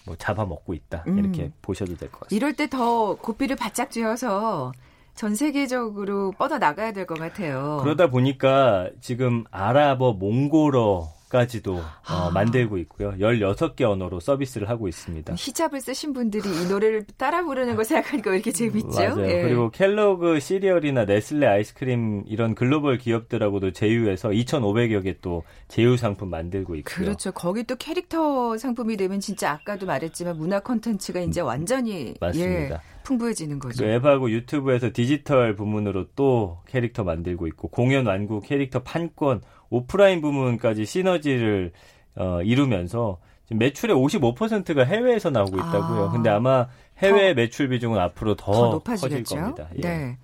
뭐 0.04 0.16
잡아먹고 0.16 0.74
있다 0.74 1.04
음. 1.06 1.18
이렇게 1.18 1.52
보셔도 1.62 1.94
될 1.96 2.10
것 2.10 2.20
같습니다. 2.20 2.34
이럴 2.34 2.54
때 2.56 2.66
더 2.66 3.14
고삐를 3.16 3.54
바짝 3.54 3.90
쥐어서 3.92 4.72
전 5.14 5.34
세계적으로 5.34 6.32
뻗어 6.38 6.58
나가야 6.58 6.92
될 6.92 7.06
것 7.06 7.18
같아요. 7.18 7.80
그러다 7.82 8.08
보니까 8.08 8.88
지금 9.00 9.44
아랍어, 9.50 10.12
몽골어 10.14 11.08
까지도 11.28 11.76
어, 11.76 11.82
아. 12.04 12.30
만들고 12.34 12.76
있고요. 12.78 13.12
16개 13.12 13.82
언어로 13.84 14.20
서비스를 14.20 14.68
하고 14.68 14.86
있습니다. 14.86 15.32
히잡을 15.34 15.80
쓰신 15.80 16.12
분들이 16.12 16.46
이 16.46 16.68
노래를 16.68 17.06
따라 17.16 17.42
부르는 17.42 17.74
거 17.74 17.84
생각하니까 17.84 18.30
왜 18.30 18.36
이렇게 18.36 18.52
재밌죠? 18.52 18.88
맞아요. 18.90 19.26
예. 19.26 19.42
그리고 19.42 19.70
켈로그 19.70 20.40
시리얼이나 20.40 21.06
네슬레 21.06 21.46
아이스크림 21.46 22.24
이런 22.26 22.54
글로벌 22.54 22.98
기업들하고도 22.98 23.72
제휴해서 23.72 24.28
2,500여 24.28 25.02
개 25.04 25.16
또 25.22 25.42
제휴 25.68 25.96
상품 25.96 26.28
만들고 26.28 26.74
있고요. 26.76 26.94
그렇죠. 27.06 27.32
거기 27.32 27.64
또 27.64 27.76
캐릭터 27.76 28.58
상품이 28.58 28.98
되면 28.98 29.18
진짜 29.20 29.52
아까도 29.52 29.86
말했지만 29.86 30.36
문화 30.36 30.60
콘텐츠가 30.60 31.20
이제 31.20 31.40
완전히 31.40 32.14
맞습니다. 32.20 32.74
예, 32.74 32.80
풍부해지는 33.02 33.58
거죠. 33.58 33.84
그 33.84 33.90
앱하고 33.90 34.30
유튜브에서 34.30 34.90
디지털 34.92 35.54
부문으로 35.56 36.06
또 36.14 36.58
캐릭터 36.66 37.04
만들고 37.04 37.46
있고 37.48 37.68
공연 37.68 38.06
완구 38.06 38.40
캐릭터 38.40 38.82
판권 38.82 39.42
오프라인 39.70 40.20
부문까지 40.20 40.84
시너지를 40.84 41.72
어, 42.16 42.42
이루면서 42.42 43.18
지금 43.44 43.58
매출의 43.58 43.96
55%가 43.96 44.84
해외에서 44.84 45.30
나오고 45.30 45.56
있다고요. 45.56 46.08
아. 46.08 46.12
근데 46.12 46.30
아마 46.30 46.68
해외 46.98 47.34
매출 47.34 47.68
비중은 47.68 47.98
앞으로 47.98 48.34
더, 48.34 48.52
더 48.52 48.60
커질 48.60 48.70
높아지겠죠. 48.72 49.36
겁니다. 49.36 49.68
예. 49.76 49.80
네. 49.80 50.18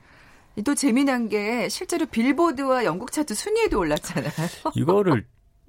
또 0.65 0.75
재미난 0.75 1.29
게 1.29 1.69
실제로 1.69 2.07
빌보드와 2.07 2.85
영국 2.85 3.13
차트 3.13 3.35
순위에도 3.35 3.79
올랐잖아요. 3.79 4.31
이거를 4.75 5.25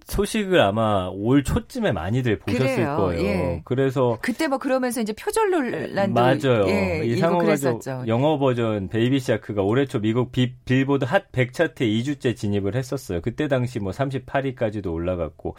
소식을 0.09 0.59
아마 0.59 1.09
올 1.13 1.43
초쯤에 1.43 1.91
많이들 1.91 2.39
보셨을 2.39 2.75
그래요. 2.75 2.97
거예요. 2.97 3.23
예. 3.23 3.61
그래서 3.63 4.17
그때 4.21 4.47
뭐 4.47 4.57
그러면서 4.57 5.01
이제 5.01 5.13
표절 5.13 5.51
논란도 5.51 6.13
맞아요. 6.13 6.67
예, 6.67 7.03
이 7.05 7.19
그랬었죠. 7.19 8.03
영어 8.07 8.37
버전 8.37 8.89
Baby 8.89 9.19
Shark가 9.19 9.61
올해 9.61 9.85
초 9.85 9.99
미국 9.99 10.31
비, 10.31 10.53
빌보드 10.65 11.05
핫 11.05 11.31
100 11.31 11.53
차트에 11.53 11.87
2주째 11.87 12.35
진입을 12.35 12.75
했었어요. 12.75 13.21
그때 13.21 13.47
당시 13.47 13.79
뭐 13.79 13.91
38위까지도 13.91 14.91
올라갔고 14.91 15.55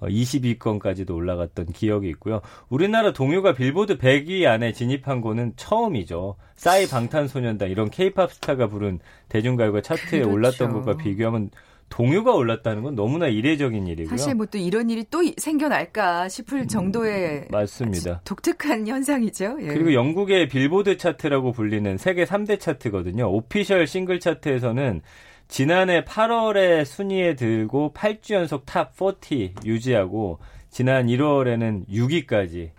어, 0.00 0.06
22건까지도 0.06 1.10
올라갔던 1.10 1.66
기억이 1.72 2.08
있고요. 2.10 2.40
우리나라 2.68 3.12
동요가 3.12 3.52
빌보드 3.52 3.98
100위 3.98 4.46
안에 4.46 4.72
진입한 4.72 5.20
거는 5.20 5.54
처음이죠. 5.56 6.36
싸이 6.56 6.86
방탄소년단 6.88 7.70
이런 7.70 7.90
케이팝 7.90 8.32
스타가 8.32 8.68
부른 8.68 9.00
대중가요가 9.28 9.80
차트에 9.80 10.20
그렇죠. 10.20 10.30
올랐던 10.32 10.72
것과 10.72 10.96
비교하면 10.96 11.50
동요가 11.88 12.34
올랐다는 12.34 12.82
건 12.82 12.94
너무나 12.94 13.28
이례적인 13.28 13.86
일이고요. 13.86 14.16
사실 14.16 14.34
뭐 14.34 14.46
또 14.50 14.58
이런 14.58 14.88
일이 14.88 15.04
또 15.10 15.22
생겨날까 15.36 16.28
싶을 16.28 16.66
정도의 16.68 17.48
맞습니다. 17.50 18.20
독특한 18.24 18.86
현상이죠. 18.86 19.58
예. 19.60 19.66
그리고 19.66 19.92
영국의 19.92 20.48
빌보드 20.48 20.96
차트라고 20.96 21.52
불리는 21.52 21.98
세계 21.98 22.24
3대 22.24 22.58
차트거든요. 22.60 23.30
오피셜 23.30 23.86
싱글 23.86 24.20
차트에서는 24.20 25.02
지난해 25.48 26.04
8월에 26.04 26.84
순위에 26.84 27.34
들고 27.34 27.92
8주 27.94 28.34
연속 28.34 28.64
Top 28.66 28.92
40 28.94 29.64
유지하고 29.64 30.38
지난 30.70 31.06
1월에는 31.06 31.88
6위까지 31.88 32.70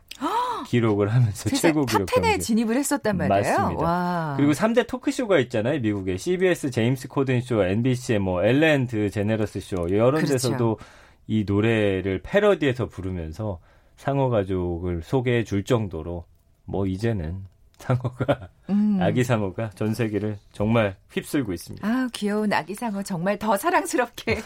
기록을 0.69 1.11
하면서 1.11 1.49
최고 1.49 1.83
기록 1.85 2.05
Top 2.07 2.14
10에 2.14 2.21
경쟁. 2.21 2.39
진입을 2.39 2.75
했었단 2.75 3.17
말이에요. 3.17 3.57
맞습니다. 3.57 3.83
와. 3.83 4.33
그리고 4.37 4.51
3대 4.51 4.85
토크쇼가 4.87 5.39
있잖아요, 5.39 5.79
미국에. 5.79 6.15
CBS 6.17 6.69
제임스 6.69 7.07
코든 7.07 7.41
쇼, 7.41 7.63
NBC의 7.63 8.19
뭐 8.19 8.43
엘렌 8.43 8.85
드제너러스 8.85 9.59
쇼 9.61 9.87
여러 9.89 10.11
그렇죠. 10.17 10.33
데서도 10.33 10.77
이 11.25 11.43
노래를 11.47 12.21
패러디해서 12.23 12.85
부르면서 12.87 13.59
상어 13.97 14.29
가족을 14.29 15.01
소개해 15.03 15.43
줄 15.43 15.63
정도로 15.63 16.25
뭐 16.65 16.85
이제는 16.85 17.45
상어가 17.79 18.49
음. 18.69 18.99
아기 19.01 19.23
상어가 19.23 19.71
전 19.71 19.95
세계를 19.95 20.37
정말 20.51 20.97
휩쓸고 21.11 21.51
있습니다. 21.51 21.87
아, 21.87 22.07
귀여운 22.13 22.53
아기 22.53 22.75
상어 22.75 23.01
정말 23.01 23.39
더 23.39 23.57
사랑스럽게 23.57 24.37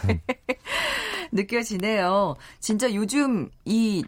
느껴지네요. 1.32 2.34
진짜 2.60 2.92
요즘 2.94 3.50
이 3.66 4.02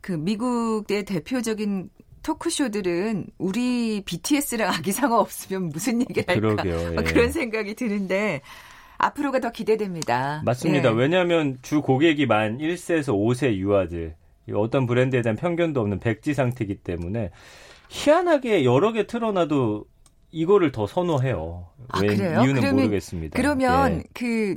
그 0.00 0.12
미국의 0.12 1.04
대표적인 1.04 1.90
토크쇼들은 2.22 3.26
우리 3.38 4.02
BTS랑 4.04 4.70
아기 4.72 4.92
상어 4.92 5.16
없으면 5.18 5.70
무슨 5.70 6.00
얘기를 6.02 6.24
할까 6.28 6.40
그러게요. 6.62 6.94
막 6.94 7.06
예. 7.06 7.12
그런 7.12 7.32
생각이 7.32 7.74
드는데 7.74 8.42
앞으로가 8.98 9.40
더 9.40 9.50
기대됩니다. 9.50 10.42
맞습니다. 10.44 10.90
예. 10.90 10.94
왜냐하면 10.94 11.58
주 11.62 11.80
고객이 11.80 12.26
만 12.26 12.58
1세에서 12.58 13.14
5세 13.14 13.54
유아들 13.56 14.14
이 14.48 14.52
어떤 14.52 14.86
브랜드에 14.86 15.22
대한 15.22 15.36
편견도 15.36 15.80
없는 15.80 16.00
백지 16.00 16.34
상태이기 16.34 16.76
때문에 16.76 17.30
희한하게 17.88 18.64
여러 18.64 18.92
개 18.92 19.06
틀어놔도 19.06 19.84
이거를 20.32 20.70
더 20.72 20.86
선호해요. 20.86 21.66
아, 21.88 22.00
왜 22.00 22.14
그래요? 22.14 22.42
이유는 22.42 22.60
그러면- 22.60 22.76
모르겠습니다. 22.76 23.36
그러면 23.36 23.98
예. 23.98 24.02
그 24.12 24.56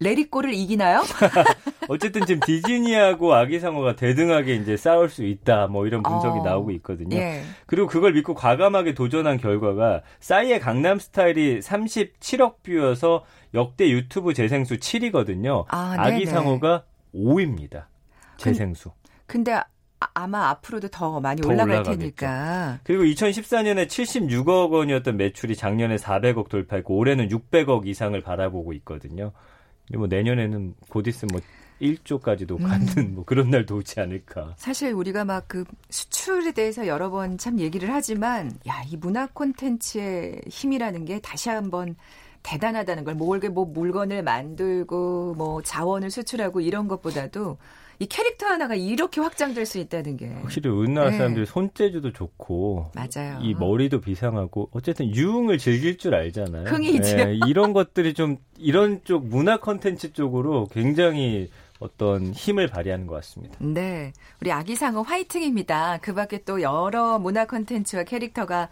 레리꼬를 0.00 0.54
이기나요? 0.54 1.02
어쨌든 1.88 2.24
지금 2.24 2.40
디즈니하고 2.40 3.34
아기상어가 3.34 3.96
대등하게 3.96 4.54
이제 4.56 4.76
싸울 4.76 5.10
수 5.10 5.24
있다. 5.24 5.66
뭐 5.66 5.86
이런 5.86 6.02
분석이 6.02 6.40
어. 6.40 6.42
나오고 6.42 6.70
있거든요. 6.72 7.16
예. 7.16 7.42
그리고 7.66 7.86
그걸 7.86 8.14
믿고 8.14 8.34
과감하게 8.34 8.94
도전한 8.94 9.36
결과가 9.36 10.02
싸이의 10.20 10.60
강남 10.60 10.98
스타일이 10.98 11.60
37억 11.60 12.62
뷰여서 12.62 13.24
역대 13.54 13.90
유튜브 13.90 14.32
재생수 14.32 14.78
7위거든요. 14.78 15.66
아, 15.68 15.96
아, 15.98 16.10
기 16.10 16.24
네네. 16.24 16.30
상어가 16.30 16.84
5위입니다. 17.14 17.84
재생수. 18.38 18.90
근데 19.26 19.60
아, 20.14 20.26
마 20.26 20.48
앞으로도 20.48 20.88
더 20.88 21.20
많이 21.20 21.42
더 21.42 21.48
올라갈 21.48 21.76
올라가겠죠. 21.76 21.98
테니까. 21.98 22.78
그리고 22.84 23.02
2014년에 23.04 23.86
76억 23.86 24.70
원이었던 24.70 25.16
매출이 25.18 25.56
작년에 25.56 25.96
400억 25.96 26.48
돌파했고 26.48 26.96
올해는 26.96 27.28
600억 27.28 27.86
이상을 27.86 28.18
바라보고 28.22 28.72
있거든요. 28.74 29.32
뭐 29.94 30.06
내년에는 30.06 30.74
곧 30.88 31.06
있으면 31.06 31.30
뭐 31.32 31.40
1조까지도 31.80 32.60
음. 32.60 32.66
갖는 32.66 33.14
뭐 33.14 33.24
그런 33.24 33.50
날도 33.50 33.76
오지 33.76 34.00
않을까. 34.00 34.54
사실 34.56 34.92
우리가 34.92 35.24
막 35.24 35.48
그 35.48 35.64
수출에 35.88 36.52
대해서 36.52 36.86
여러 36.86 37.10
번 37.10 37.38
참 37.38 37.58
얘기를 37.58 37.90
하지만 37.92 38.52
야, 38.68 38.82
이 38.88 38.96
문화 38.96 39.26
콘텐츠의 39.26 40.42
힘이라는 40.46 41.04
게 41.06 41.20
다시 41.20 41.48
한번 41.48 41.96
대단하다는 42.42 43.04
걸 43.04 43.14
뭐, 43.14 43.38
뭐 43.50 43.64
물건을 43.64 44.22
만들고 44.22 45.34
뭐 45.36 45.62
자원을 45.62 46.10
수출하고 46.10 46.60
이런 46.60 46.88
것보다도 46.88 47.58
이 48.00 48.06
캐릭터 48.06 48.46
하나가 48.46 48.74
이렇게 48.74 49.20
확장될 49.20 49.66
수 49.66 49.78
있다는 49.78 50.16
게 50.16 50.28
확실히 50.28 50.70
우리나라 50.70 51.10
네. 51.10 51.18
사람들이 51.18 51.44
손재주도 51.44 52.12
좋고 52.12 52.92
맞아요. 52.94 53.38
이 53.42 53.52
머리도 53.52 54.00
비상하고 54.00 54.70
어쨌든 54.72 55.14
유흥을 55.14 55.58
즐길 55.58 55.98
줄 55.98 56.14
알잖아요. 56.14 56.64
흥이죠. 56.64 57.18
예, 57.18 57.38
이런 57.46 57.74
것들이 57.74 58.14
좀 58.14 58.38
이런 58.58 59.04
쪽 59.04 59.26
문화 59.26 59.58
컨텐츠 59.58 60.14
쪽으로 60.14 60.66
굉장히 60.72 61.50
어떤 61.78 62.32
힘을 62.32 62.68
발휘하는 62.68 63.06
것 63.06 63.16
같습니다. 63.16 63.56
네. 63.58 64.14
우리 64.40 64.50
아기상어 64.50 65.02
화이팅입니다. 65.02 65.98
그 66.00 66.14
밖에 66.14 66.42
또 66.44 66.62
여러 66.62 67.18
문화 67.18 67.44
콘텐츠와 67.44 68.04
캐릭터가 68.04 68.70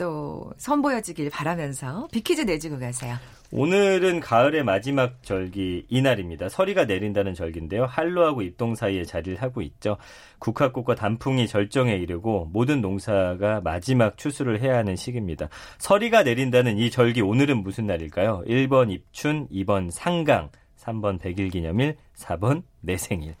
또 0.00 0.50
선보여지길 0.56 1.28
바라면서 1.28 2.08
비키즈 2.10 2.40
내주고 2.40 2.78
가세요. 2.78 3.16
오늘은 3.52 4.20
가을의 4.20 4.64
마지막 4.64 5.22
절기 5.22 5.84
이날입니다. 5.90 6.48
서리가 6.48 6.86
내린다는 6.86 7.34
절기인데요. 7.34 7.84
한로하고 7.84 8.40
입동 8.40 8.74
사이에 8.74 9.04
자리를 9.04 9.42
하고 9.42 9.60
있죠. 9.60 9.98
국화꽃과 10.38 10.94
단풍이 10.94 11.46
절정에 11.46 11.96
이르고 11.96 12.48
모든 12.50 12.80
농사가 12.80 13.60
마지막 13.60 14.16
추수를 14.16 14.62
해야 14.62 14.78
하는 14.78 14.96
시기입니다. 14.96 15.50
서리가 15.76 16.22
내린다는 16.22 16.78
이 16.78 16.90
절기 16.90 17.20
오늘은 17.20 17.62
무슨 17.62 17.86
날일까요? 17.86 18.44
1번 18.46 18.90
입춘, 18.90 19.48
2번 19.48 19.90
상강, 19.90 20.48
3번 20.78 21.20
백일기념일, 21.20 21.98
4번 22.16 22.62
내 22.80 22.96
생일. 22.96 23.34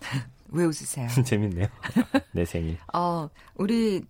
왜 0.48 0.64
웃으세요? 0.64 1.08
재밌네요. 1.26 1.66
내 2.32 2.46
생일. 2.46 2.78
어, 2.94 3.28
우리 3.56 4.02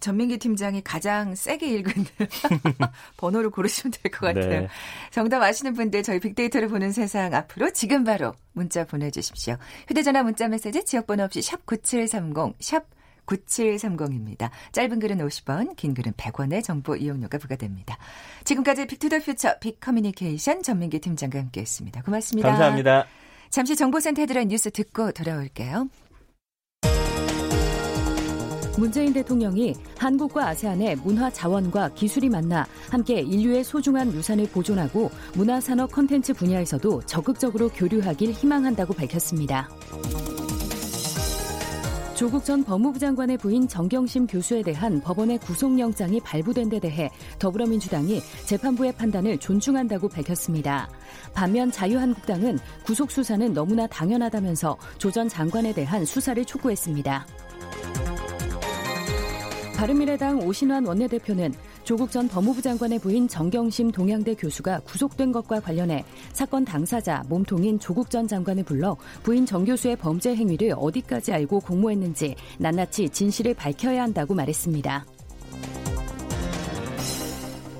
전민기 0.00 0.38
팀장이 0.38 0.82
가장 0.82 1.34
세게 1.34 1.66
읽은 1.68 1.92
번호를 3.16 3.50
고르시면 3.50 3.92
될 4.02 4.12
것 4.12 4.26
같아요. 4.26 4.60
네. 4.62 4.68
정답 5.10 5.42
아시는 5.42 5.72
분들 5.74 6.02
저희 6.02 6.20
빅데이터를 6.20 6.68
보는 6.68 6.92
세상 6.92 7.34
앞으로 7.34 7.72
지금 7.72 8.04
바로 8.04 8.34
문자 8.52 8.84
보내주십시오. 8.84 9.56
휴대전화 9.88 10.22
문자 10.22 10.48
메시지 10.48 10.84
지역번호 10.84 11.24
없이 11.24 11.42
샵 11.42 11.64
9730, 11.66 12.54
샵 12.60 12.84
9730입니다. 13.26 14.50
짧은 14.72 15.00
글은 15.00 15.18
50원, 15.18 15.74
긴 15.76 15.94
글은 15.94 16.12
100원의 16.12 16.62
정보 16.62 16.94
이용료가 16.94 17.38
부과됩니다. 17.38 17.98
지금까지 18.44 18.86
빅투더퓨처 18.86 19.58
빅커뮤니케이션 19.58 20.62
전민기 20.62 21.00
팀장과 21.00 21.38
함께했습니다. 21.38 22.02
고맙습니다. 22.02 22.48
감사합니다. 22.48 23.06
잠시 23.50 23.74
정보센터에 23.76 24.26
들은 24.26 24.48
뉴스 24.48 24.70
듣고 24.70 25.12
돌아올게요. 25.12 25.88
문재인 28.78 29.12
대통령이 29.12 29.74
한국과 29.98 30.48
아세안의 30.48 30.96
문화 30.96 31.30
자원과 31.30 31.90
기술이 31.94 32.28
만나 32.28 32.66
함께 32.90 33.20
인류의 33.20 33.64
소중한 33.64 34.12
유산을 34.12 34.48
보존하고 34.50 35.10
문화산업 35.34 35.92
컨텐츠 35.92 36.34
분야에서도 36.34 37.02
적극적으로 37.06 37.68
교류하길 37.70 38.32
희망한다고 38.32 38.94
밝혔습니다. 38.94 39.68
조국 42.14 42.46
전 42.46 42.64
법무부 42.64 42.98
장관의 42.98 43.36
부인 43.36 43.68
정경심 43.68 44.26
교수에 44.26 44.62
대한 44.62 45.02
법원의 45.02 45.38
구속영장이 45.40 46.20
발부된 46.20 46.70
데 46.70 46.80
대해 46.80 47.10
더불어민주당이 47.38 48.22
재판부의 48.46 48.92
판단을 48.92 49.36
존중한다고 49.36 50.08
밝혔습니다. 50.08 50.88
반면 51.34 51.70
자유한국당은 51.70 52.58
구속수사는 52.84 53.52
너무나 53.52 53.86
당연하다면서 53.86 54.78
조 54.96 55.10
전 55.10 55.28
장관에 55.28 55.74
대한 55.74 56.06
수사를 56.06 56.42
촉구했습니다. 56.44 57.26
바른미래당 59.76 60.40
오신환 60.40 60.86
원내대표는 60.86 61.52
조국 61.84 62.10
전 62.10 62.26
법무부 62.28 62.62
장관의 62.62 62.98
부인 62.98 63.28
정경심 63.28 63.92
동양대 63.92 64.34
교수가 64.34 64.80
구속된 64.80 65.32
것과 65.32 65.60
관련해 65.60 66.02
사건 66.32 66.64
당사자 66.64 67.22
몸통인 67.28 67.78
조국 67.78 68.08
전 68.08 68.26
장관을 68.26 68.64
불러 68.64 68.96
부인 69.22 69.44
정 69.44 69.66
교수의 69.66 69.96
범죄 69.96 70.34
행위를 70.34 70.72
어디까지 70.76 71.34
알고 71.34 71.60
공모했는지 71.60 72.34
낱낱이 72.58 73.10
진실을 73.10 73.52
밝혀야 73.52 74.02
한다고 74.02 74.34
말했습니다. 74.34 75.04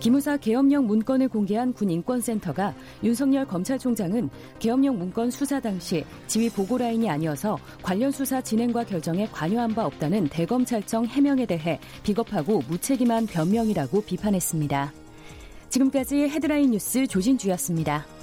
기무사 0.07 0.37
계엄령 0.37 0.87
문건을 0.87 1.27
공개한 1.27 1.73
군인권센터가 1.73 2.77
윤석열 3.03 3.45
검찰총장은 3.45 4.31
계엄령 4.61 5.01
문건 5.01 5.33
수사 5.33 5.59
당시 5.59 6.05
지휘 6.29 6.49
보고 6.49 6.79
라인이 6.79 7.11
아니어서 7.11 7.59
관련 7.83 8.13
수사 8.13 8.41
진행과 8.41 8.85
결정에 8.85 9.27
관여한 9.27 9.75
바 9.75 9.85
없다는 9.85 10.29
대검찰청 10.29 11.07
해명에 11.07 11.45
대해 11.47 11.81
비겁하고 12.05 12.63
무책임한 12.69 13.27
변명이라고 13.27 14.03
비판했습니다. 14.03 14.93
지금까지 15.71 16.29
헤드라인 16.29 16.71
뉴스 16.71 17.09
조진주였습니다. 17.09 18.16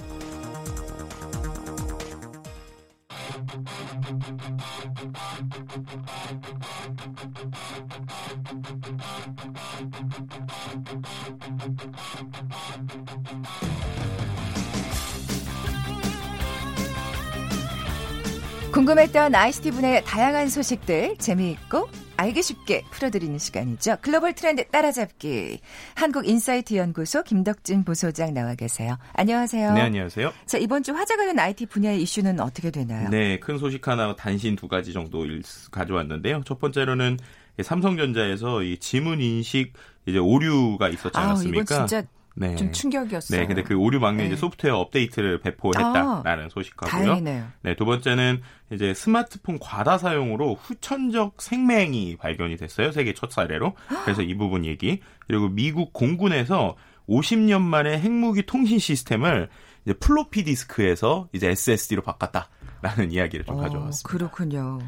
궁금했던 18.72 19.34
ICT 19.34 19.70
분야의 19.70 20.04
다양한 20.04 20.48
소식들 20.48 21.16
재미있고 21.18 21.88
알기 22.16 22.42
쉽게 22.42 22.82
풀어드리는 22.90 23.38
시간이죠. 23.38 23.98
글로벌 24.00 24.34
트렌드 24.34 24.66
따라잡기. 24.68 25.60
한국인사이트 25.94 26.74
연구소 26.74 27.22
김덕진 27.22 27.84
부소장 27.84 28.34
나와 28.34 28.54
계세요. 28.54 28.98
안녕하세요. 29.12 29.74
네, 29.74 29.80
안녕하세요. 29.80 30.32
자, 30.46 30.58
이번 30.58 30.82
주 30.82 30.92
화제가 30.92 31.24
된 31.24 31.38
IT 31.38 31.66
분야의 31.66 32.02
이슈는 32.02 32.40
어떻게 32.40 32.70
되나요? 32.70 33.08
네, 33.10 33.38
큰 33.38 33.58
소식 33.58 33.86
하나 33.86 34.14
단신 34.16 34.56
두 34.56 34.68
가지 34.68 34.92
정도 34.92 35.24
가져왔는데요. 35.70 36.42
첫 36.44 36.58
번째로는 36.58 37.18
삼성전자에서 37.62 38.62
이 38.62 38.78
지문 38.78 39.20
인식 39.20 39.72
이제 40.06 40.18
오류가 40.18 40.88
있었지 40.88 41.16
않았습니까? 41.16 41.60
아, 41.60 41.62
이건 41.62 41.86
진짜 41.88 42.06
네. 42.36 42.56
좀 42.56 42.72
충격이었어요. 42.72 43.40
네, 43.40 43.46
근데 43.46 43.62
그 43.62 43.74
오류 43.74 44.00
막는 44.00 44.24
네. 44.24 44.28
이제 44.28 44.36
소프트웨어 44.36 44.76
업데이트를 44.76 45.40
배포했다라는 45.40 46.46
아, 46.46 46.48
소식하고요. 46.48 47.04
다행이네요. 47.04 47.46
네, 47.62 47.76
두 47.76 47.84
번째는 47.84 48.42
이제 48.72 48.92
스마트폰 48.92 49.58
과다 49.60 49.98
사용으로 49.98 50.54
후천적 50.54 51.40
색맹이 51.40 52.16
발견이 52.16 52.56
됐어요. 52.56 52.90
세계 52.90 53.14
첫 53.14 53.30
사례로. 53.30 53.74
그래서 54.04 54.22
이 54.22 54.36
부분 54.36 54.64
얘기. 54.64 55.00
그리고 55.26 55.48
미국 55.48 55.92
공군에서 55.92 56.76
50년 57.08 57.60
만에 57.60 58.00
핵무기 58.00 58.46
통신 58.46 58.78
시스템을 58.78 59.48
이제 59.84 59.94
플로피 59.94 60.44
디스크에서 60.44 61.28
이제 61.32 61.50
SSD로 61.50 62.02
바꿨다라는 62.02 63.12
이야기를 63.12 63.44
좀 63.44 63.56
어, 63.56 63.60
가져왔습니다. 63.60 64.08
그렇군요. 64.08 64.78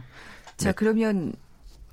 자, 0.57 0.70
네. 0.70 0.72
그러면 0.74 1.35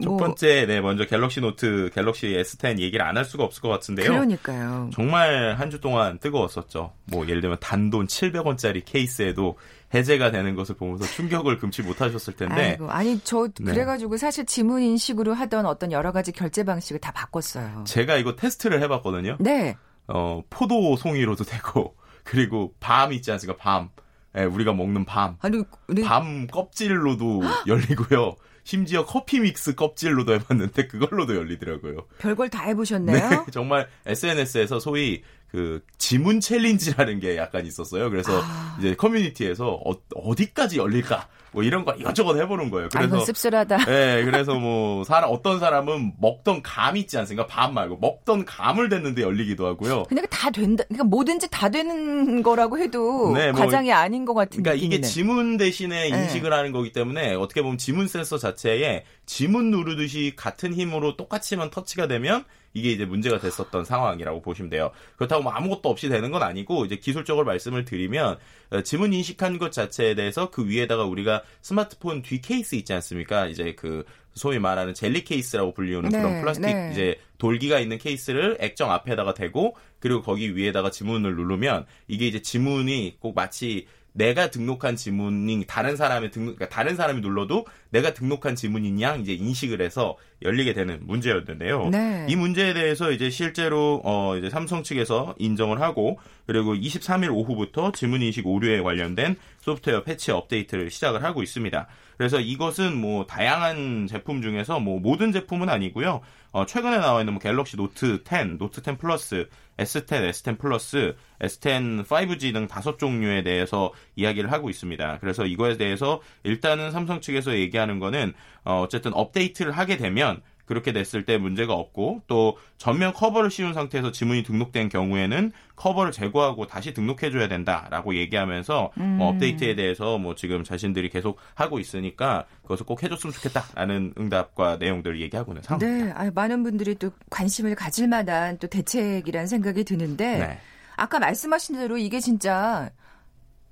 첫뭐 0.03 0.17
번째, 0.17 0.65
네, 0.67 0.81
먼저 0.81 1.05
갤럭시 1.05 1.39
노트, 1.41 1.89
갤럭시 1.93 2.27
S10 2.27 2.79
얘기를 2.79 3.05
안 3.05 3.17
할 3.17 3.25
수가 3.25 3.43
없을 3.43 3.61
것 3.61 3.69
같은데요. 3.69 4.07
그러니까요. 4.11 4.89
정말 4.93 5.55
한 5.57 5.69
주 5.69 5.79
동안 5.81 6.19
뜨거웠었죠. 6.19 6.93
뭐, 7.05 7.27
예를 7.27 7.41
들면 7.41 7.57
단돈 7.59 8.07
700원짜리 8.07 8.83
케이스에도 8.85 9.57
해제가 9.93 10.31
되는 10.31 10.55
것을 10.55 10.75
보면서 10.75 11.05
충격을 11.05 11.57
금치 11.59 11.81
못하셨을 11.83 12.35
텐데. 12.35 12.55
아이고, 12.55 12.89
아니, 12.91 13.19
저, 13.23 13.47
네. 13.59 13.71
그래가지고 13.71 14.17
사실 14.17 14.45
지문 14.45 14.81
인식으로 14.81 15.33
하던 15.33 15.65
어떤 15.65 15.91
여러 15.91 16.11
가지 16.11 16.31
결제 16.31 16.63
방식을 16.63 16.99
다 16.99 17.11
바꿨어요. 17.11 17.83
제가 17.85 18.17
이거 18.17 18.35
테스트를 18.35 18.81
해봤거든요. 18.81 19.37
네. 19.39 19.75
어, 20.07 20.41
포도 20.49 20.95
송이로도 20.97 21.43
되고, 21.43 21.95
그리고 22.23 22.73
밤 22.79 23.13
있지 23.13 23.31
않습니까? 23.31 23.57
밤. 23.61 23.89
예, 24.35 24.43
우리가 24.45 24.73
먹는 24.73 25.05
밤. 25.05 25.37
아니, 25.41 25.61
우리... 25.87 26.01
밤 26.01 26.47
껍질로도 26.47 27.41
열리고요. 27.67 28.35
심지어 28.63 29.05
커피 29.05 29.39
믹스 29.39 29.75
껍질로도 29.75 30.33
해봤는데 30.33 30.87
그걸로도 30.87 31.35
열리더라고요. 31.35 32.05
별걸 32.19 32.49
다 32.49 32.63
해보셨네요. 32.63 33.29
네, 33.29 33.45
정말 33.51 33.87
SNS에서 34.05 34.79
소위 34.79 35.23
그 35.49 35.83
지문 35.97 36.39
챌린지라는 36.39 37.19
게 37.19 37.37
약간 37.37 37.65
있었어요. 37.65 38.09
그래서 38.09 38.41
아... 38.41 38.75
이제 38.79 38.95
커뮤니티에서 38.95 39.79
어, 39.83 40.35
디까지 40.35 40.77
열릴까 40.77 41.27
뭐 41.53 41.63
이런 41.63 41.85
거 41.85 41.93
이것저것 41.93 42.35
해보는 42.37 42.69
거예요. 42.69 42.89
그래서 42.91 43.15
아이고, 43.15 43.25
씁쓸하다. 43.25 43.85
네, 43.85 44.23
그래서 44.25 44.55
뭐 44.55 45.03
사람 45.03 45.29
어떤 45.31 45.59
사람은 45.59 46.13
먹던 46.19 46.63
감 46.63 46.97
있지 46.97 47.17
않습니까? 47.17 47.47
밤 47.47 47.73
말고 47.73 47.97
먹던 47.97 48.45
감을 48.45 48.89
댔는데 48.89 49.21
열리기도 49.21 49.65
하고요. 49.67 50.03
근데 50.09 50.25
다 50.27 50.49
된다. 50.49 50.83
그러니까 50.87 51.03
뭐든지 51.05 51.47
다 51.49 51.69
되는 51.69 52.43
거라고 52.43 52.79
해도 52.79 53.33
네, 53.33 53.51
뭐, 53.51 53.61
과장이 53.61 53.91
아닌 53.91 54.25
것 54.25 54.33
같은 54.33 54.63
그러니까 54.63 54.73
느낌이네. 54.73 54.95
이게 54.95 55.07
지문 55.07 55.57
대신에 55.57 56.09
네. 56.09 56.23
인식을 56.23 56.49
네. 56.49 56.55
하는 56.55 56.71
거기 56.71 56.91
때문에 56.91 57.35
어떻게 57.35 57.61
보면 57.61 57.77
지문 57.77 58.07
센서 58.07 58.37
자체에 58.37 59.05
지문 59.25 59.71
누르듯이 59.71 60.33
같은 60.35 60.73
힘으로 60.73 61.15
똑같이만 61.15 61.69
터치가 61.69 62.07
되면 62.07 62.43
이게 62.73 62.91
이제 62.91 63.05
문제가 63.05 63.39
됐었던 63.39 63.85
상황이라고 63.85 64.41
보시면 64.41 64.69
돼요. 64.69 64.91
그렇다고 65.15 65.43
뭐 65.43 65.51
아무것도 65.51 65.89
없이 65.89 66.09
되는 66.09 66.31
건 66.31 66.41
아니고 66.41 66.85
이제 66.85 66.95
기술적으로 66.95 67.45
말씀을 67.45 67.85
드리면 67.85 68.37
어, 68.71 68.81
지문 68.81 69.13
인식한 69.13 69.59
것 69.59 69.71
자체에 69.71 70.15
대해서 70.15 70.49
그 70.49 70.67
위에다가 70.67 71.03
우리가 71.03 71.42
스마트폰 71.61 72.21
뒤 72.21 72.41
케이스 72.41 72.75
있지 72.75 72.93
않습니까? 72.93 73.47
이제 73.47 73.75
그 73.75 74.03
소위 74.33 74.59
말하는 74.59 74.93
젤리 74.93 75.23
케이스라고 75.23 75.73
불리우는 75.73 76.09
네, 76.09 76.17
그런 76.17 76.41
플라스틱 76.41 76.65
네. 76.65 76.89
이제 76.91 77.19
돌기가 77.37 77.79
있는 77.79 77.97
케이스를 77.97 78.57
액정 78.59 78.91
앞에다가 78.91 79.33
대고 79.33 79.75
그리고 79.99 80.21
거기 80.21 80.55
위에다가 80.55 80.89
지문을 80.89 81.35
누르면 81.35 81.85
이게 82.07 82.27
이제 82.27 82.41
지문이 82.41 83.17
꼭 83.19 83.35
마치 83.35 83.87
내가 84.13 84.49
등록한 84.49 84.95
지문이 84.95 85.65
다른 85.67 85.95
사람의 85.95 86.31
등록, 86.31 86.55
그러니까 86.55 86.69
다른 86.69 86.95
사람이 86.95 87.21
눌러도 87.21 87.65
내가 87.89 88.13
등록한 88.13 88.55
지문인 88.55 89.01
양 89.01 89.21
이제 89.21 89.33
인식을 89.33 89.81
해서 89.81 90.17
열리게 90.41 90.73
되는 90.73 90.99
문제였는데요. 91.01 91.89
네. 91.89 92.25
이 92.29 92.35
문제에 92.35 92.73
대해서 92.73 93.11
이제 93.11 93.29
실제로 93.29 94.01
어 94.03 94.37
이제 94.37 94.49
삼성 94.49 94.83
측에서 94.83 95.35
인정을 95.39 95.81
하고 95.81 96.19
그리고 96.45 96.75
23일 96.75 97.33
오후부터 97.33 97.91
지문 97.91 98.21
인식 98.21 98.45
오류에 98.45 98.81
관련된 98.81 99.35
소프트웨어 99.61 100.03
패치 100.03 100.31
업데이트를 100.31 100.89
시작을 100.89 101.23
하고 101.23 101.41
있습니다. 101.41 101.87
그래서 102.17 102.39
이것은 102.39 102.95
뭐 102.95 103.25
다양한 103.25 104.07
제품 104.07 104.41
중에서 104.41 104.79
뭐 104.79 104.99
모든 104.99 105.31
제품은 105.31 105.69
아니고요. 105.69 106.21
어 106.53 106.67
최근에 106.67 106.99
나와 106.99 107.21
있는 107.21 107.33
뭐 107.33 107.41
갤럭시 107.41 107.75
노트 107.75 108.23
10, 108.23 108.57
노트 108.59 108.83
10 108.83 108.99
플러스, 108.99 109.49
S10, 109.77 110.29
S10 110.29 110.59
플러스, 110.59 111.15
S10 111.41 112.05
5G 112.05 112.53
등 112.53 112.67
다섯 112.67 112.99
종류에 112.99 113.41
대해서 113.41 113.91
이야기를 114.15 114.51
하고 114.51 114.69
있습니다. 114.69 115.17
그래서 115.19 115.45
이거에 115.45 115.77
대해서 115.77 116.21
일단은 116.43 116.91
삼성 116.91 117.21
측에서 117.21 117.55
얘기하는 117.55 117.97
거는 117.97 118.33
어 118.65 118.81
어쨌든 118.81 119.13
업데이트를 119.15 119.71
하게 119.71 119.97
되면 119.97 120.43
그렇게 120.65 120.93
됐을 120.93 121.25
때 121.25 121.37
문제가 121.37 121.73
없고 121.73 122.21
또 122.27 122.57
전면 122.77 123.13
커버를 123.13 123.51
씌운 123.51 123.73
상태에서 123.73 124.11
지문이 124.11 124.43
등록된 124.43 124.89
경우에는 124.89 125.51
커버를 125.75 126.11
제거하고 126.11 126.67
다시 126.67 126.93
등록해줘야 126.93 127.47
된다라고 127.47 128.15
얘기하면서 128.15 128.91
뭐 128.95 129.05
음. 129.05 129.17
뭐 129.17 129.29
업데이트에 129.29 129.75
대해서 129.75 130.17
뭐 130.17 130.35
지금 130.35 130.63
자신들이 130.63 131.09
계속 131.09 131.37
하고 131.53 131.79
있으니까 131.79 132.45
그것을 132.63 132.85
꼭 132.85 133.03
해줬으면 133.03 133.33
좋겠다라는 133.33 134.13
응답과 134.17 134.77
내용들을 134.77 135.21
얘기하고 135.21 135.51
있는 135.51 135.63
상황입니다. 135.63 136.05
네, 136.05 136.11
아유, 136.13 136.31
많은 136.33 136.63
분들이 136.63 136.95
또 136.95 137.11
관심을 137.29 137.75
가질 137.75 138.07
만한 138.07 138.57
또 138.57 138.67
대책이라는 138.67 139.47
생각이 139.47 139.83
드는데 139.83 140.37
네. 140.39 140.59
아까 140.95 141.19
말씀하신 141.19 141.75
대로 141.75 141.97
이게 141.97 142.19
진짜 142.19 142.89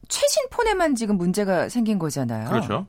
최신 0.07 0.43
폰에만 0.49 0.95
지금 0.95 1.17
문제가 1.17 1.69
생긴 1.69 1.97
거잖아요. 1.97 2.49
그렇죠. 2.49 2.87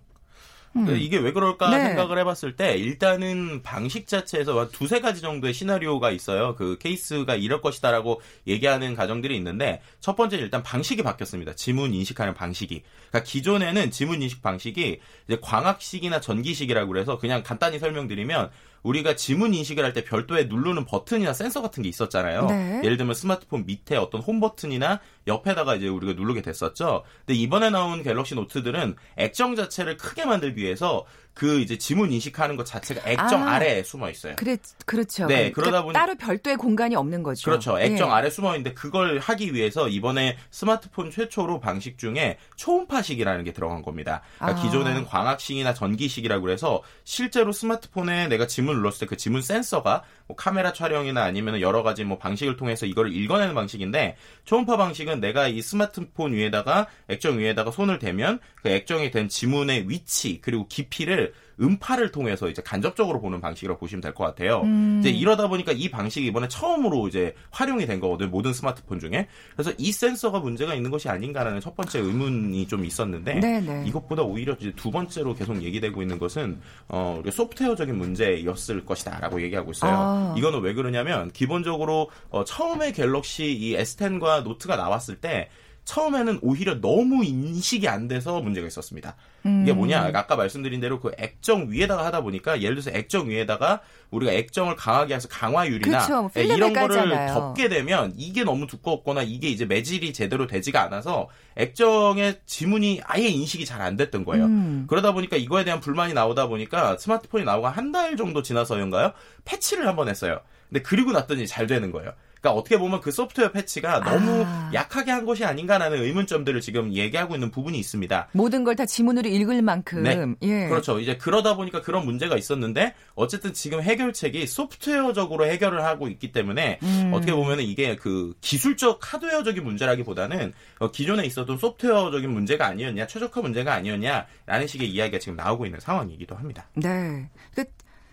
음. 0.76 0.96
이게 0.98 1.18
왜 1.18 1.32
그럴까 1.32 1.70
네. 1.70 1.84
생각을 1.88 2.18
해봤을 2.18 2.56
때 2.56 2.76
일단은 2.76 3.62
방식 3.62 4.06
자체에서 4.06 4.68
두세 4.68 5.00
가지 5.00 5.20
정도의 5.20 5.52
시나리오가 5.52 6.10
있어요. 6.10 6.54
그 6.56 6.78
케이스가 6.78 7.34
이럴 7.34 7.60
것이다라고 7.60 8.20
얘기하는 8.46 8.94
가정들이 8.94 9.36
있는데 9.36 9.82
첫 10.00 10.16
번째 10.16 10.38
일단 10.38 10.62
방식이 10.62 11.02
바뀌었습니다. 11.02 11.54
지문 11.54 11.92
인식하는 11.92 12.34
방식이. 12.34 12.82
그러니까 13.10 13.30
기존에는 13.30 13.90
지문 13.90 14.22
인식 14.22 14.42
방식이 14.42 15.00
이제 15.28 15.38
광학식이나 15.42 16.20
전기식이라고 16.20 16.88
그래서 16.88 17.18
그냥 17.18 17.42
간단히 17.42 17.78
설명드리면 17.78 18.50
우리가 18.82 19.14
지문 19.14 19.54
인식을 19.54 19.84
할 19.84 19.92
때 19.92 20.02
별도의 20.04 20.46
누르는 20.46 20.86
버튼이나 20.86 21.34
센서 21.34 21.60
같은 21.60 21.82
게 21.82 21.88
있었잖아요. 21.90 22.46
네. 22.46 22.80
예를 22.82 22.96
들면 22.96 23.14
스마트폰 23.14 23.66
밑에 23.66 23.94
어떤 23.96 24.22
홈 24.22 24.40
버튼이나 24.40 25.00
옆에다가 25.26 25.76
이제 25.76 25.86
우리가 25.86 26.14
누르게 26.14 26.42
됐었죠. 26.42 27.04
근데 27.24 27.38
이번에 27.38 27.70
나온 27.70 28.02
갤럭시 28.02 28.34
노트들은 28.34 28.96
액정 29.16 29.54
자체를 29.54 29.96
크게 29.96 30.24
만들기 30.24 30.60
위해서 30.60 31.04
그 31.34 31.60
이제 31.60 31.78
지문 31.78 32.12
인식하는 32.12 32.56
것 32.56 32.66
자체가 32.66 33.08
액정 33.08 33.48
아, 33.48 33.58
래에 33.58 33.82
숨어 33.82 34.10
있어요. 34.10 34.36
그래, 34.36 34.58
그렇죠. 34.84 35.26
네, 35.26 35.50
그러니까 35.50 35.62
그러다 35.62 35.82
보니 35.82 35.94
따로 35.94 36.14
별도의 36.16 36.56
공간이 36.56 36.94
없는 36.94 37.22
거죠. 37.22 37.50
그렇죠. 37.50 37.80
액정 37.80 38.08
예. 38.08 38.12
아래 38.12 38.28
숨어 38.28 38.50
있는데 38.56 38.74
그걸 38.74 39.18
하기 39.18 39.54
위해서 39.54 39.88
이번에 39.88 40.36
스마트폰 40.50 41.10
최초로 41.10 41.60
방식 41.60 41.96
중에 41.96 42.36
초음파식이라는 42.56 43.44
게 43.44 43.52
들어간 43.52 43.80
겁니다. 43.80 44.20
그러니까 44.38 44.60
아. 44.60 44.62
기존에는 44.62 45.06
광학식이나 45.06 45.72
전기식이라고 45.72 46.42
그래서 46.42 46.82
실제로 47.04 47.52
스마트폰에 47.52 48.28
내가 48.28 48.46
지문을 48.46 48.80
눌렀을 48.80 49.06
때 49.06 49.12
그 49.12 49.16
지문 49.18 49.42
센서가 49.42 50.04
뭐 50.32 50.36
카메라 50.36 50.72
촬영이나 50.72 51.22
아니면 51.22 51.60
여러 51.60 51.82
가지 51.82 52.04
뭐 52.04 52.16
방식을 52.18 52.56
통해서 52.56 52.86
이거를 52.86 53.14
읽어내는 53.14 53.54
방식인데 53.54 54.16
초음파 54.44 54.78
방식은 54.78 55.20
내가 55.20 55.46
이 55.48 55.60
스마트폰 55.60 56.32
위에다가 56.32 56.86
액정 57.08 57.38
위에다가 57.38 57.70
손을 57.70 57.98
대면 57.98 58.40
그 58.62 58.70
액정이 58.70 59.10
된 59.10 59.28
지문의 59.28 59.88
위치 59.88 60.40
그리고 60.40 60.66
깊이를 60.68 61.34
음파를 61.62 62.10
통해서 62.12 62.48
이제 62.48 62.60
간접적으로 62.62 63.20
보는 63.20 63.40
방식이라고 63.40 63.78
보시면 63.80 64.00
될 64.00 64.12
것 64.12 64.24
같아요. 64.24 64.60
음. 64.62 64.98
이제 65.00 65.10
이러다 65.10 65.48
보니까 65.48 65.72
이 65.72 65.88
방식이 65.90 66.26
이번에 66.26 66.48
처음으로 66.48 67.08
이제 67.08 67.34
활용이 67.50 67.86
된 67.86 68.00
거거든요. 68.00 68.28
모든 68.28 68.52
스마트폰 68.52 68.98
중에. 69.00 69.28
그래서 69.54 69.72
이 69.78 69.90
센서가 69.92 70.40
문제가 70.40 70.74
있는 70.74 70.90
것이 70.90 71.08
아닌가라는 71.08 71.60
첫 71.60 71.74
번째 71.76 72.00
의문이 72.00 72.66
좀 72.66 72.84
있었는데 72.84 73.40
네네. 73.40 73.84
이것보다 73.86 74.22
오히려 74.22 74.54
이제 74.60 74.72
두 74.76 74.90
번째로 74.90 75.34
계속 75.34 75.62
얘기되고 75.62 76.02
있는 76.02 76.18
것은 76.18 76.60
어, 76.88 77.22
소프트웨어적인 77.30 77.96
문제였을 77.96 78.84
것이다라고 78.84 79.40
얘기하고 79.42 79.70
있어요. 79.70 79.92
아. 79.94 80.34
이거는 80.36 80.60
왜 80.60 80.74
그러냐면 80.74 81.30
기본적으로 81.30 82.10
어, 82.30 82.44
처음에 82.44 82.92
갤럭시 82.92 83.44
이 83.52 83.76
S10과 83.76 84.42
노트가 84.42 84.76
나왔을 84.76 85.16
때 85.16 85.48
처음에는 85.84 86.38
오히려 86.42 86.80
너무 86.80 87.24
인식이 87.24 87.88
안 87.88 88.06
돼서 88.06 88.40
문제가 88.40 88.66
있었습니다. 88.68 89.16
음. 89.46 89.62
이게 89.62 89.72
뭐냐? 89.72 90.10
아까 90.14 90.36
말씀드린 90.36 90.80
대로 90.80 91.00
그 91.00 91.10
액정 91.18 91.70
위에다가 91.70 92.04
하다 92.06 92.20
보니까 92.20 92.62
예를 92.62 92.76
들어서 92.76 92.96
액정 92.96 93.28
위에다가 93.30 93.80
우리가 94.12 94.30
액정을 94.32 94.76
강하게 94.76 95.14
해서 95.16 95.26
강화유리나 95.28 95.98
그쵸, 96.00 96.30
예, 96.36 96.44
이런 96.44 96.72
거를 96.72 97.10
덮게 97.34 97.68
되면 97.68 98.12
이게 98.16 98.44
너무 98.44 98.66
두꺼웠거나 98.68 99.22
이게 99.22 99.48
이제 99.48 99.64
매질이 99.64 100.12
제대로 100.12 100.46
되지가 100.46 100.80
않아서 100.84 101.28
액정의 101.56 102.40
지문이 102.46 103.00
아예 103.04 103.26
인식이 103.28 103.64
잘 103.66 103.82
안 103.82 103.96
됐던 103.96 104.24
거예요. 104.24 104.44
음. 104.44 104.84
그러다 104.88 105.10
보니까 105.12 105.36
이거에 105.36 105.64
대한 105.64 105.80
불만이 105.80 106.12
나오다 106.14 106.46
보니까 106.46 106.96
스마트폰이 106.98 107.44
나오고 107.44 107.66
한 107.66 107.90
달 107.92 108.16
정도 108.16 108.40
지나서인가요? 108.42 109.12
패치를 109.44 109.86
한번 109.88 110.08
했어요. 110.08 110.40
근데 110.70 110.80
그리고 110.82 111.10
났더니 111.12 111.46
잘 111.48 111.66
되는 111.66 111.90
거예요. 111.90 112.12
그러니까 112.42 112.58
어떻게 112.58 112.76
보면 112.76 113.00
그 113.00 113.12
소프트웨어 113.12 113.52
패치가 113.52 114.00
너무 114.00 114.42
아. 114.44 114.70
약하게 114.74 115.12
한 115.12 115.24
것이 115.24 115.44
아닌가라는 115.44 116.02
의문점들을 116.02 116.60
지금 116.60 116.92
얘기하고 116.92 117.34
있는 117.34 117.50
부분이 117.50 117.78
있습니다. 117.78 118.28
모든 118.32 118.64
걸 118.64 118.72
다 118.72 118.86
지문으로 118.86 119.28
읽을 119.28 119.60
만큼. 119.60 120.02
네. 120.02 120.16
예. 120.42 120.66
그렇죠. 120.66 120.98
이제 120.98 121.18
그러다 121.18 121.56
보니까 121.56 121.82
그런 121.82 122.06
문제가 122.06 122.38
있었는데 122.38 122.94
어쨌든 123.14 123.52
지금 123.52 123.82
해결책이 123.82 124.46
소프트웨어적으로 124.46 125.44
해결을 125.46 125.84
하고 125.84 126.08
있기 126.08 126.32
때문에 126.32 126.78
음. 126.82 127.10
어떻게 127.12 127.32
보면 127.34 127.60
이게 127.60 127.96
그 127.96 128.32
기술적 128.40 129.12
하드웨어적인 129.12 129.62
문제라기보다는 129.62 130.54
어, 130.78 130.90
기존에 130.90 131.26
있었던 131.26 131.58
소프트웨어적인 131.58 132.30
문제가 132.30 132.66
아니었냐, 132.66 133.06
최적화 133.06 133.42
문제가 133.42 133.74
아니었냐라는 133.74 134.66
식의 134.66 134.90
이야기가 134.90 135.18
지금 135.18 135.36
나오고 135.36 135.66
있는 135.66 135.78
상황이기도 135.78 136.34
합니다. 136.34 136.66
네. 136.74 137.28
그 137.54 137.64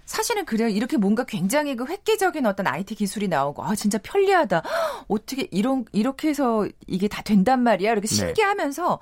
사실은 0.09 0.43
그래요. 0.43 0.67
이렇게 0.67 0.97
뭔가 0.97 1.23
굉장히 1.23 1.75
그 1.75 1.85
획기적인 1.85 2.43
어떤 2.47 2.65
IT 2.65 2.95
기술이 2.95 3.27
나오고 3.27 3.63
아 3.63 3.75
진짜 3.75 3.99
편리하다. 4.01 4.63
어떻게 5.07 5.47
이런 5.51 5.85
이렇게 5.91 6.29
해서 6.29 6.67
이게 6.87 7.07
다 7.07 7.21
된단 7.21 7.61
말이야. 7.61 7.91
이렇게 7.91 8.07
네. 8.07 8.15
신기하면서 8.15 8.99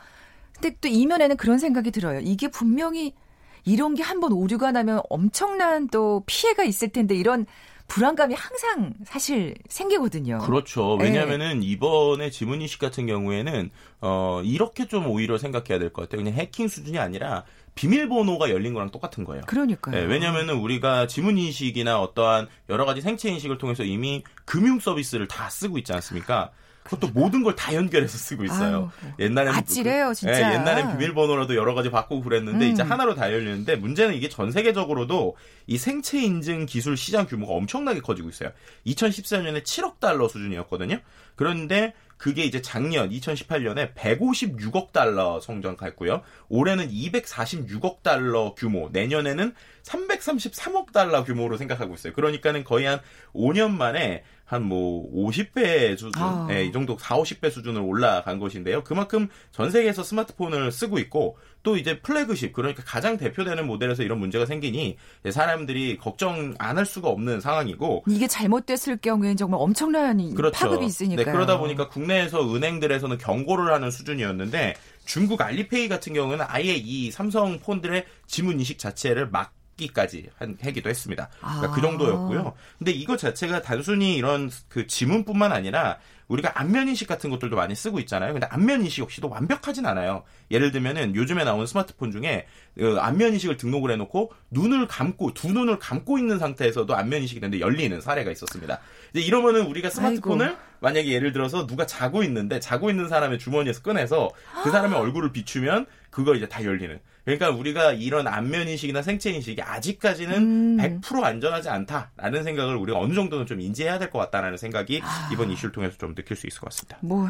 근데 0.56 0.76
또 0.82 0.90
이면에는 0.90 1.38
그런 1.38 1.60
생각이 1.60 1.92
들어요. 1.92 2.20
이게 2.20 2.50
분명히 2.50 3.16
이런 3.64 3.94
게 3.96 4.04
한번 4.04 4.34
오류가 4.34 4.74
나면 4.74 5.00
엄청난 5.10 5.88
또 5.88 6.24
피해가 6.26 6.66
있을 6.66 6.90
텐데 6.90 7.16
이런 7.16 7.46
불안감이 7.88 8.36
항상 8.36 8.94
사실 9.06 9.56
생기거든요. 9.70 10.40
그렇죠. 10.40 10.96
왜냐하면은 10.96 11.60
네. 11.62 11.66
이번에 11.68 12.30
지문 12.30 12.62
인식 12.62 12.80
같은 12.80 13.08
경우에는 13.08 13.70
어 14.02 14.42
이렇게 14.44 14.88
좀 14.88 15.08
오히려 15.08 15.38
생각해야 15.38 15.80
될 15.80 15.92
것 15.92 16.04
같아요. 16.04 16.22
그냥 16.24 16.38
해킹 16.38 16.68
수준이 16.68 17.00
아니라 17.00 17.46
비밀번호가 17.76 18.50
열린 18.50 18.74
거랑 18.74 18.90
똑같은 18.92 19.24
거예요. 19.24 19.44
그러니까요. 19.48 19.96
네, 19.96 20.02
왜냐하면 20.06 20.50
우리가 20.50 21.08
지문 21.08 21.38
인식이나 21.38 22.02
어떠한 22.02 22.48
여러 22.70 22.86
가지 22.86 23.02
생체 23.02 23.30
인식을 23.30 23.58
통해서 23.58 23.84
이미 23.84 24.24
금융 24.46 24.80
서비스를 24.80 25.28
다 25.28 25.50
쓰고 25.50 25.78
있지 25.78 25.94
않습니까? 25.94 26.52
그것도 26.90 27.12
모든 27.14 27.44
걸 27.44 27.58
다 27.58 27.74
연결해서 27.74 28.18
쓰고 28.18 28.44
있어요. 28.46 28.92
아유, 29.04 29.12
옛날에는 29.20 29.58
아찔해요, 29.58 30.14
진짜. 30.14 30.32
네, 30.50 30.56
옛날엔 30.56 30.92
비밀번호라도 30.98 31.56
여러 31.56 31.74
가지 31.74 31.90
바꾸고 31.90 32.22
그랬는데 32.24 32.68
음. 32.68 32.72
이제 32.72 32.84
하나로 32.84 33.16
다 33.16 33.32
열리는데 33.34 33.76
문제는 33.78 34.14
이게 34.14 34.30
전 34.30 34.52
세계적으로도 34.52 35.36
이 35.66 35.78
생체 35.78 36.22
인증 36.22 36.66
기술 36.66 36.96
시장 36.98 37.26
규모가 37.26 37.54
엄청나게 37.54 38.02
커지고 38.02 38.30
있어요. 38.30 38.52
2014년에 38.86 39.64
7억 39.64 40.00
달러 40.00 40.28
수준이었거든요. 40.28 41.00
그런데 41.36 41.94
그게 42.18 42.44
이제 42.44 42.62
작년 42.62 43.10
2018년에 43.10 43.94
156억 43.94 44.92
달러 44.92 45.40
성장했고요. 45.40 46.22
올해는 46.50 46.90
246억 46.90 48.02
달러 48.02 48.56
규모, 48.56 48.90
내년에는 48.92 49.54
333억 49.84 50.92
달러 50.92 51.24
규모로 51.24 51.58
생각하고 51.58 51.94
있어요. 51.94 52.14
그러니까는 52.14 52.64
거의 52.64 52.86
한 52.86 53.00
5년 53.34 53.72
만에 53.72 54.24
한 54.48 54.64
뭐 54.64 55.10
50배 55.30 55.98
수준, 55.98 56.12
아. 56.24 56.46
네, 56.50 56.66
이 56.66 56.72
정도 56.72 56.98
4, 56.98 57.18
50배 57.18 57.52
수준으로 57.52 57.86
올라간 57.86 58.40
것인데요. 58.40 58.84
그만큼 58.84 59.28
전 59.52 59.70
세계에서 59.70 60.04
스마트폰을 60.04 60.72
쓰고 60.72 61.00
있고 61.00 61.38
또 61.64 61.76
이제 61.76 62.00
플래그십 62.00 62.54
그러니까 62.54 62.82
가장 62.86 63.18
대표되는 63.18 63.68
모델에서 63.68 64.04
이런 64.04 64.20
문제가 64.20 64.46
생기니 64.46 64.96
사람들이 65.30 65.98
걱정 65.98 66.56
안 66.60 66.78
할 66.78 66.86
수가 66.86 67.10
없는 67.10 67.42
상황이고 67.42 68.04
이게 68.08 68.28
잘못됐을 68.28 68.98
경우에는 68.98 69.36
정말 69.36 69.60
엄청난 69.60 70.34
그렇죠. 70.36 70.58
파급이 70.60 70.86
있으니까 70.86 71.24
네, 71.24 71.32
그러다 71.32 71.58
보니까 71.58 71.90
국내에서 71.90 72.54
은행들에서는 72.56 73.18
경고를 73.18 73.74
하는 73.74 73.90
수준이었는데 73.90 74.76
중국 75.06 75.42
알리페이 75.42 75.88
같은 75.90 76.14
경우는 76.14 76.46
아예 76.48 76.76
이 76.76 77.10
삼성 77.12 77.60
폰들의 77.60 78.06
지문 78.28 78.60
인식 78.60 78.78
자체를 78.78 79.30
막 79.30 79.54
기까지 79.78 80.30
한, 80.38 80.58
하기도 80.62 80.90
했습니다. 80.90 81.30
그러니까 81.40 81.62
그 81.62 81.68
아. 81.68 81.76
그 81.76 81.82
정도였고요. 81.82 82.54
근데 82.78 82.92
이거 82.92 83.16
자체가 83.16 83.62
단순히 83.62 84.18
이런 84.18 84.50
그 84.68 84.88
지문뿐만 84.88 85.52
아니라 85.52 86.00
우리가 86.28 86.60
안면 86.60 86.90
인식 86.90 87.08
같은 87.08 87.30
것들도 87.30 87.56
많이 87.56 87.74
쓰고 87.74 88.00
있잖아요. 88.02 88.34
근데 88.34 88.48
안면 88.48 88.84
인식 88.84 89.02
역시도 89.02 89.30
완벽하진 89.30 89.86
않아요. 89.86 90.24
예를 90.52 90.72
들면은 90.72 91.16
요즘에 91.16 91.46
나오는 91.46 91.66
스마트폰 91.66 92.12
중에 92.12 92.48
그 92.78 92.98
안면 93.00 93.34
인식을 93.34 93.56
등록을 93.58 93.92
해놓고 93.92 94.34
눈을 94.52 94.88
감고 94.88 95.34
두 95.34 95.54
눈을 95.54 95.80
감고 95.80 96.18
있는 96.18 96.38
상태에서도 96.38 96.94
안면 96.94 97.22
인식이 97.22 97.40
되는데 97.40 97.62
열리는 97.62 98.02
사례가 98.02 98.32
있었습니다. 98.32 98.80
이제 99.14 99.22
이러면은 99.22 99.68
우리가 99.68 99.90
스마트폰을 99.90 100.48
아이고. 100.48 100.60
만약에 100.80 101.12
예를 101.12 101.32
들어서 101.32 101.66
누가 101.66 101.86
자고 101.86 102.24
있는데 102.24 102.60
자고 102.60 102.90
있는 102.90 103.08
사람의 103.08 103.40
주머니에서 103.40 103.82
꺼내서 103.82 104.30
그 104.64 104.70
사람의 104.70 105.00
얼굴을 105.00 105.32
비추면 105.32 105.86
그거 106.10 106.36
이제 106.36 106.48
다 106.48 106.64
열리는. 106.64 107.00
그러니까 107.28 107.50
우리가 107.50 107.92
이런 107.92 108.26
안면 108.26 108.70
인식이나 108.70 109.02
생체 109.02 109.30
인식이 109.32 109.62
아직까지는 109.62 110.78
음. 110.80 111.02
100% 111.02 111.22
안전하지 111.24 111.68
않다라는 111.68 112.46
생각을 112.46 112.78
우리가 112.78 112.98
어느 112.98 113.14
정도는 113.14 113.46
좀 113.46 113.60
인지해야 113.60 114.00
될 114.00 114.10
것 114.12 114.20
같다라는 114.20 114.58
생각이 114.58 115.02
아. 115.04 115.30
이번 115.34 115.52
이슈를 115.52 115.74
통해서 115.74 115.98
좀 115.98 116.16
느낄 116.16 116.38
수 116.38 116.48
있을 116.48 116.62
것 116.62 116.70
같습니다. 116.70 116.98
뭐 117.02 117.30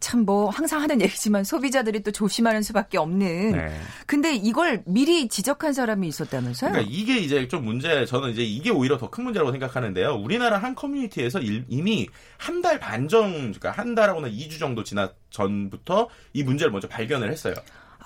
참 0.00 0.24
뭐 0.24 0.48
항상 0.50 0.80
하는 0.80 1.00
얘기지만 1.00 1.42
소비자들이 1.42 2.04
또 2.04 2.12
조심하는 2.12 2.62
수밖에 2.62 2.98
없는. 2.98 3.50
네. 3.50 3.80
근데 4.06 4.32
이걸 4.36 4.84
미리 4.86 5.26
지적한 5.26 5.72
사람이 5.72 6.06
있었다면서요? 6.06 6.70
그러니까 6.70 6.92
이게 6.94 7.18
이제 7.18 7.48
좀 7.48 7.64
문제. 7.64 8.06
저는 8.06 8.30
이제 8.30 8.44
이게 8.44 8.70
오히려 8.70 8.96
더 8.98 9.10
큰 9.10 9.24
문제라고 9.24 9.50
생각하는데요. 9.50 10.14
우리나라 10.14 10.58
한 10.58 10.76
커뮤니티에서 10.76 11.40
이미 11.40 12.06
한 12.36 12.62
달 12.62 12.78
반 12.78 13.08
전, 13.08 13.32
그러니까 13.52 13.72
한 13.72 13.96
달하고는 13.96 14.30
2주 14.30 14.60
정도 14.60 14.84
지나 14.84 15.12
전부터 15.30 16.08
이 16.32 16.44
문제를 16.44 16.70
먼저 16.70 16.86
발견을 16.86 17.32
했어요. 17.32 17.54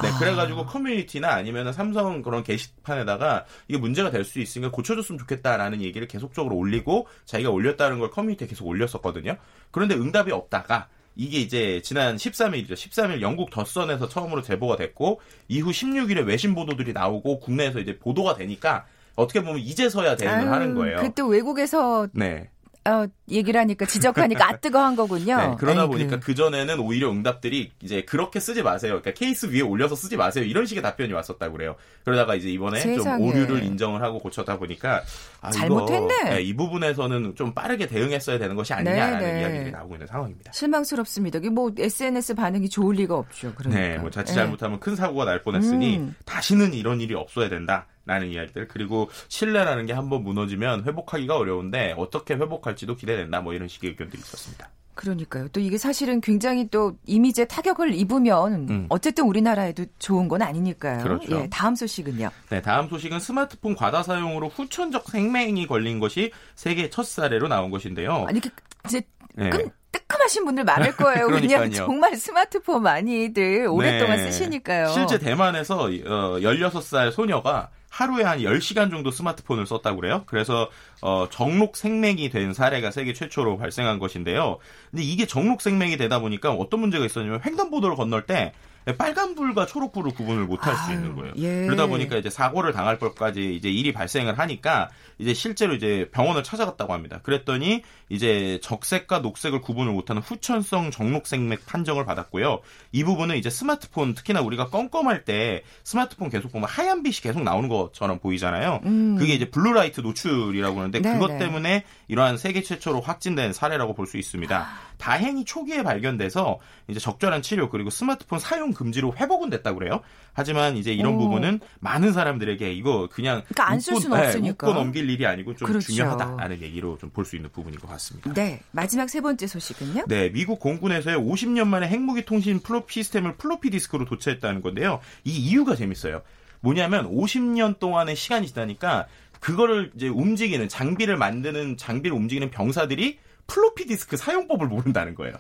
네, 0.01 0.09
아. 0.09 0.19
그래가지고 0.19 0.67
커뮤니티나 0.67 1.29
아니면 1.33 1.73
삼성 1.73 2.23
그런 2.23 2.43
게시판에다가 2.43 3.45
이게 3.69 3.79
문제가 3.79 4.11
될 4.11 4.25
수 4.25 4.41
있으니까 4.41 4.71
고쳐줬으면 4.71 5.19
좋겠다라는 5.19 5.83
얘기를 5.83 6.07
계속적으로 6.07 6.57
올리고 6.57 7.07
자기가 7.25 7.51
올렸다는 7.51 7.99
걸 7.99 8.11
커뮤니티에 8.11 8.47
계속 8.47 8.67
올렸었거든요. 8.67 9.37
그런데 9.71 9.95
응답이 9.95 10.33
없다가 10.33 10.89
이게 11.17 11.39
이제 11.39 11.83
지난 11.85 12.17
13일이죠. 12.17 12.73
13일 12.73 13.21
영국 13.21 13.51
더선에서 13.51 14.09
처음으로 14.09 14.43
제보가 14.43 14.77
됐고 14.77 15.21
이후 15.49 15.71
16일에 15.71 16.25
외신 16.27 16.55
보도들이 16.55 16.93
나오고 16.93 17.41
국내에서 17.41 17.81
이제 17.81 17.99
보도가 17.99 18.35
되니까 18.37 18.87
어떻게 19.15 19.43
보면 19.43 19.59
이제서야 19.59 20.17
대응을 20.17 20.39
아유, 20.39 20.51
하는 20.53 20.75
거예요. 20.75 20.97
그때 20.99 21.23
외국에서 21.23 22.09
네. 22.13 22.49
어, 22.85 23.07
얘기를 23.31 23.61
하니까 23.61 23.87
지적하니까 23.87 24.49
아 24.49 24.57
뜨거한 24.57 24.97
거군요. 24.97 25.37
네, 25.37 25.55
그러다 25.59 25.83
아이고. 25.83 25.93
보니까 25.93 26.19
그 26.19 26.35
전에는 26.35 26.81
오히려 26.81 27.11
응답들이 27.11 27.71
이제 27.81 28.03
그렇게 28.03 28.41
쓰지 28.41 28.63
마세요. 28.63 29.01
그러니까 29.01 29.13
케이스 29.13 29.47
위에 29.47 29.61
올려서 29.61 29.95
쓰지 29.95 30.17
마세요. 30.17 30.45
이런 30.45 30.67
식의 30.67 30.83
답변이 30.83 31.13
왔었다고 31.13 31.53
그래요. 31.53 31.77
그러다가 32.05 32.35
이제 32.35 32.49
이번에 32.49 32.81
세상에. 32.81 33.19
좀 33.19 33.29
오류를 33.29 33.63
인정을 33.63 34.03
하고 34.03 34.19
고쳤다 34.19 34.59
보니까 34.59 35.03
아, 35.41 35.51
잘못했네. 35.51 36.15
이거, 36.23 36.31
네, 36.31 36.43
이 36.43 36.55
부분에서는 36.55 37.35
좀 37.37 37.55
빠르게 37.55 37.87
대응했어야 37.87 38.39
되는 38.39 38.57
것이 38.57 38.73
아니냐라는 38.75 39.19
네, 39.21 39.33
네. 39.33 39.41
이야기들이 39.43 39.71
나오고 39.71 39.95
있는 39.95 40.07
상황입니다. 40.09 40.53
실망스럽습니다. 40.53 41.39
이게 41.39 41.51
뭐 41.51 41.71
SNS 41.79 42.35
반응이 42.35 42.69
좋을 42.69 42.97
리가 42.97 43.15
없죠. 43.17 43.53
그러니까. 43.55 43.81
네, 43.81 43.99
뭐 43.99 44.11
자칫 44.11 44.33
네. 44.33 44.41
잘못하면 44.41 44.81
큰 44.81 44.97
사고가 44.97 45.25
날 45.25 45.43
뻔했으니 45.45 45.99
음. 45.99 46.17
다시는 46.25 46.75
이런 46.75 47.01
일이 47.01 47.15
없어야 47.15 47.49
된다. 47.49 47.87
라는 48.05 48.29
이야기들 48.29 48.69
그리고 48.69 49.09
신뢰라는 49.29 49.87
게 49.87 49.93
한번 49.93 50.25
무너지면 50.25 50.85
회복하기가 50.85 51.37
어려운데 51.37 51.95
어떻게 51.97 52.35
회복할지도 52.35 52.97
기대된다 52.97 53.41
뭐 53.41 53.55
이런 53.55 53.69
식의 53.69 53.91
의견들이 53.91 54.21
있었습니다. 54.21 54.71
그러니까요. 54.95 55.49
또 55.49 55.61
이게 55.61 55.79
사실은 55.79 56.21
굉장히 56.21 56.69
또 56.69 56.97
이미지에 57.07 57.47
타격을 57.47 57.95
입으면 57.95 58.69
음. 58.69 58.87
어쨌든 58.91 59.25
우리나라에도 59.25 59.87
좋은 59.99 60.29
건 60.29 60.43
아니니까요. 60.43 61.03
그렇죠. 61.03 61.41
예, 61.41 61.49
다음 61.51 61.75
소식은요. 61.75 62.31
네, 62.51 62.61
다음 62.61 62.89
소식은 62.89 63.19
스마트폰 63.19 63.75
과다 63.75 64.03
사용으로 64.03 64.49
후천적 64.49 65.09
생명이 65.09 65.67
걸린 65.67 65.99
것이 65.99 66.31
세계 66.55 66.91
첫 66.91 67.07
사례로 67.07 67.49
나온 67.49 67.71
것인데요. 67.71 68.27
아니 68.29 68.41
이제 68.87 69.03
네. 69.35 69.51
뜨끔하신 69.93 70.45
분들 70.45 70.65
많을 70.65 70.95
거예요. 70.97 71.27
그냥 71.29 71.71
정말 71.71 72.17
스마트폰 72.17 72.83
많이들 72.83 73.67
오랫동안 73.69 74.19
네. 74.19 74.31
쓰시니까요. 74.31 74.89
실제 74.89 75.19
대만에서 75.19 75.85
어, 75.85 75.89
16살 75.89 77.13
소녀가 77.13 77.71
하루에 77.93 78.25
한 78.25 78.39
10시간 78.39 78.91
정도 78.91 79.11
스마트폰을 79.11 79.67
썼다고 79.67 80.01
그래요. 80.01 80.23
그래서 80.25 80.71
어, 81.03 81.29
정록 81.31 81.77
생맥이 81.77 82.31
된 82.31 82.55
사례가 82.55 82.91
세계 82.91 83.13
최초로 83.13 83.59
발생한 83.59 83.99
것인데요. 83.99 84.59
근데 84.91 85.05
이게 85.05 85.27
정록 85.27 85.61
생맥이 85.61 85.99
되다 85.99 86.19
보니까 86.19 86.53
어떤 86.53 86.81
문제가 86.81 87.05
있었냐면 87.05 87.43
횡단보도를 87.45 87.95
건널 87.95 88.25
때 88.25 88.55
빨간불과 88.85 89.67
초록불을 89.67 90.13
구분을 90.13 90.45
못할 90.45 90.77
수 90.77 90.93
있는 90.93 91.17
거예요. 91.17 91.33
예. 91.39 91.67
그러다 91.67 91.87
보니까 91.87 92.17
이제 92.17 92.31
사고를 92.31 92.73
당할 92.73 92.99
것까지 92.99 93.55
이제 93.55 93.71
일이 93.71 93.93
발생을 93.93 94.39
하니까 94.39 94.91
이제 95.19 95.35
실제로 95.35 95.75
이제 95.75 96.09
병원을 96.13 96.43
찾아갔다고 96.43 96.93
합니다. 96.93 97.21
그랬더니 97.23 97.83
이제 98.09 98.61
적색과 98.63 99.21
녹색을 99.21 99.61
구분을 99.61 99.93
못하는 99.93 100.21
후천성 100.23 100.91
적록색맹 100.91 101.67
판정을 101.67 102.05
받았고요. 102.05 102.61
이 102.93 103.05
부분은 103.05 103.37
이제 103.37 103.51
스마트폰 103.51 104.15
특히나 104.15 104.41
우리가 104.41 104.69
껌껌할 104.69 105.25
때 105.25 105.63
스마트폰 105.85 106.29
계속 106.29 106.53
보면 106.53 106.69
하얀 106.69 107.03
빛이 107.03 107.17
계속 107.23 107.43
나오는 107.43 107.69
것처럼 107.69 108.19
보이잖아요. 108.19 108.81
음. 108.85 109.17
그게 109.19 109.35
이제 109.35 109.49
blue 109.49 109.72
light 109.72 110.01
노출이라고 110.01 110.79
하는데 110.79 111.01
네네. 111.01 111.19
그것 111.19 111.39
때문에 111.39 111.85
이러한 112.09 112.37
세계 112.37 112.63
최초로 112.63 113.01
확진된 113.01 113.53
사례라고 113.53 113.95
볼 113.95 114.03
수 114.07 114.19
있습니다. 114.19 114.67
다행히 114.99 115.45
초기에 115.45 115.83
발견돼서 115.83 116.59
이제 116.89 117.01
적절한 117.01 117.43
치료 117.43 117.71
그리고 117.71 117.89
스마트폰 117.91 118.39
사용 118.39 118.72
금지로 118.75 119.15
회복은 119.17 119.51
됐다고 119.51 119.79
그래요. 119.79 120.01
하지만 120.33 120.77
이제 120.77 120.93
이런 120.93 121.15
오. 121.15 121.19
부분은 121.19 121.61
많은 121.81 122.13
사람들에게 122.13 122.73
이거 122.73 123.09
그냥 123.13 123.43
그러니까 123.49 123.71
안쓸 123.71 123.97
수는 124.01 124.19
네, 124.19 124.27
없으니까 124.27 124.69
웃고 124.69 124.79
넘길 124.79 125.09
일이 125.11 125.27
아니고 125.27 125.55
좀 125.57 125.69
그렇죠. 125.69 125.93
중요하다라는 125.93 126.63
얘기로 126.63 126.99
좀 126.99 127.11
볼 127.13 127.25
수 127.25 127.37
있는 127.37 127.51
부분인 127.51 127.79
것 127.79 127.89
같습니다. 127.91 128.33
네, 128.33 128.61
마지막 128.71 129.09
세 129.11 129.21
번째 129.21 129.47
소식은요? 129.47 130.05
네, 130.09 130.31
미국 130.31 130.59
공군에서의 130.61 131.17
50년 131.19 131.67
만에 131.67 131.87
핵무기 131.89 132.25
통신 132.25 132.61
플로피 132.61 132.95
시스템을 132.95 133.37
플로피 133.37 133.71
디스크로 133.71 134.05
동작했다는 134.07 134.63
건데요. 134.63 135.01
이 135.25 135.31
이유가 135.37 135.77
재밌어요. 135.77 136.23
뭐냐면 136.61 137.11
50년 137.13 137.79
동안의 137.79 138.17
시간이 138.17 138.47
지나니까 138.49 139.07
그거를 139.41 139.91
이제 139.97 140.09
움직이는 140.09 140.69
장비를 140.69 141.17
만드는 141.17 141.77
장비를 141.77 142.17
움직이는 142.17 142.51
병사들이 142.51 143.19
플로피 143.49 143.87
디스크 143.87 144.17
사용법을 144.17 144.69
모른다는 144.69 145.15
거예요. 145.17 145.35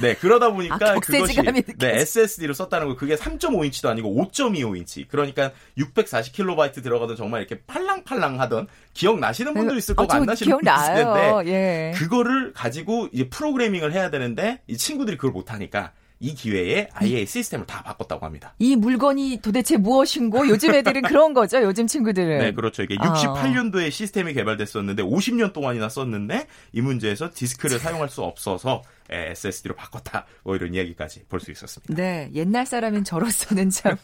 네, 0.00 0.14
그러다 0.14 0.50
보니까 0.50 0.76
아, 0.80 0.94
그것이 0.94 1.40
네, 1.78 2.00
SSD로 2.00 2.54
썼다는 2.54 2.88
거 2.88 2.96
그게 2.96 3.16
3.5인치도 3.16 3.88
아니고 3.88 4.14
5.25인치. 4.14 5.06
그러니까 5.08 5.52
640kB 5.78 6.82
들어가던 6.82 7.16
정말 7.16 7.40
이렇게 7.40 7.62
팔랑팔랑 7.66 8.40
하던 8.40 8.68
기억 8.92 9.18
나시는 9.18 9.54
분도 9.54 9.76
있을 9.76 9.94
거고 9.94 10.12
아, 10.12 10.16
안 10.16 10.24
나시는 10.24 10.58
분도 10.58 10.70
있을 10.70 10.94
텐데 10.94 11.42
예. 11.46 11.92
그거를 11.96 12.52
가지고 12.52 13.08
이제 13.12 13.28
프로그래밍을 13.28 13.92
해야 13.92 14.10
되는데 14.10 14.60
이 14.66 14.76
친구들이 14.76 15.16
그걸 15.16 15.32
못 15.32 15.52
하니까 15.52 15.92
이 16.20 16.34
기회에 16.34 16.88
아예 16.94 17.24
시스템을 17.24 17.66
다 17.66 17.82
바꿨다고 17.82 18.24
합니다. 18.24 18.54
이 18.58 18.76
물건이 18.76 19.40
도대체 19.42 19.76
무엇인고 19.76 20.48
요즘 20.48 20.74
애들은 20.74 21.02
그런 21.02 21.34
거죠. 21.34 21.60
요즘 21.62 21.86
친구들은. 21.86 22.38
네, 22.38 22.52
그렇죠. 22.52 22.82
이게 22.82 22.96
68년도에 22.96 23.88
아. 23.88 23.90
시스템이 23.90 24.32
개발됐었는데 24.32 25.02
50년 25.02 25.52
동안이나 25.52 25.88
썼는데 25.88 26.46
이 26.72 26.80
문제에서 26.80 27.30
디스크를 27.34 27.78
사용할 27.78 28.08
수 28.08 28.22
없어서 28.22 28.82
SSD로 29.10 29.74
바꿨다. 29.76 30.26
뭐 30.42 30.56
이런 30.56 30.72
이야기까지 30.74 31.24
볼 31.28 31.40
수 31.40 31.50
있었습니다. 31.50 31.94
네, 31.94 32.30
옛날 32.34 32.64
사람인 32.66 33.04
저로서는 33.04 33.70
참 33.70 33.96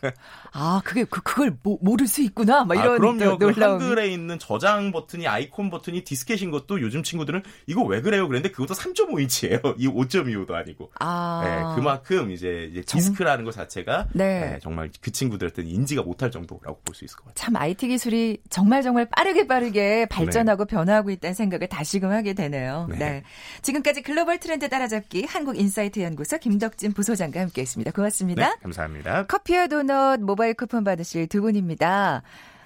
아, 0.53 0.81
그게 0.85 1.05
그, 1.05 1.23
그걸 1.23 1.57
모, 1.63 1.79
모를 1.81 2.07
수 2.07 2.21
있구나. 2.23 2.65
막 2.65 2.77
아, 2.77 2.83
이런 2.83 2.95
아, 2.95 2.99
그럼요. 2.99 3.39
그 3.39 3.51
한글에 3.61 4.09
있는 4.09 4.39
저장 4.39 4.93
버튼이 4.93 5.27
아이콘 5.27 5.71
버튼이 5.71 6.05
디스켓인 6.05 6.51
것도 6.51 6.81
요즘 6.83 7.03
친구들은 7.03 7.43
이거 7.67 7.83
왜 7.85 8.01
그래요? 8.03 8.29
그랬는데 8.29 8.53
그것도 8.53 8.75
3.5인치예요. 8.75 9.75
이 9.79 9.87
5.25도 9.89 10.53
아니고. 10.53 10.91
아. 11.01 11.41
네, 11.45 11.77
그만큼 11.77 12.31
이제, 12.31 12.69
이제 12.71 12.83
디스크라는 12.83 13.45
것 13.45 13.53
자체가 13.55 14.09
네. 14.13 14.41
네, 14.41 14.59
정말 14.63 14.91
그 15.01 15.11
친구들한테는 15.13 15.71
인지가 15.71 16.03
못할 16.03 16.31
정도라고 16.31 16.81
볼 16.85 16.95
수 16.95 17.05
있을 17.05 17.17
것 17.17 17.27
같아요. 17.27 17.35
참 17.37 17.57
IT 17.57 17.89
기술이 17.89 18.39
정말 18.51 18.83
정말 18.83 19.07
빠르게 19.09 19.47
빠르게 19.47 20.07
발전하고 20.07 20.67
네. 20.67 20.75
변화하고 20.75 21.11
있다는 21.11 21.35
생각을 21.35 21.69
다시금 21.69 22.11
하게 22.11 22.35
되네요. 22.35 22.87
네. 22.91 22.99
네. 22.99 23.23
지금까지 23.63 24.03
글로벌 24.03 24.39
트렌드 24.41 24.69
따라잡기 24.90 25.24
한국인사이트 25.24 26.00
연구소 26.00 26.38
김덕진 26.38 26.92
부소장과 26.92 27.40
함께했습니다. 27.40 27.92
고맙습니다. 27.92 28.48
네, 28.50 28.55
감사합니다. 28.62 29.26
커피와 29.26 29.68
도넛 29.68 30.20
모바일 30.20 30.55
쿠폰 30.55 30.85
받으실 30.85 31.29
두 31.29 31.40
분입니다. 31.40 32.22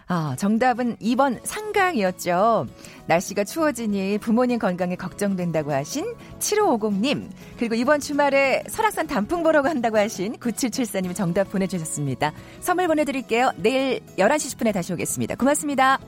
아, 0.06 0.34
정답은 0.36 0.96
2번 0.96 1.40
상강이었죠. 1.44 2.66
날씨가 3.06 3.44
추워지니 3.44 4.18
부모님 4.18 4.58
건강에 4.58 4.96
걱정된다고 4.96 5.72
하신 5.72 6.04
7550님, 6.38 7.30
그리고 7.58 7.74
이번 7.74 8.00
주말에 8.00 8.64
설악산 8.68 9.06
단풍 9.06 9.42
보러 9.42 9.62
간다고 9.62 9.96
하신 9.96 10.34
9774님 10.36 11.14
정답 11.14 11.50
보내주셨습니다. 11.50 12.32
선물 12.60 12.88
보내드릴게요. 12.88 13.52
내일 13.56 14.00
11시 14.18 14.58
10분에 14.58 14.74
다시 14.74 14.92
오겠습니다. 14.92 15.36
고맙습니다. 15.36 15.98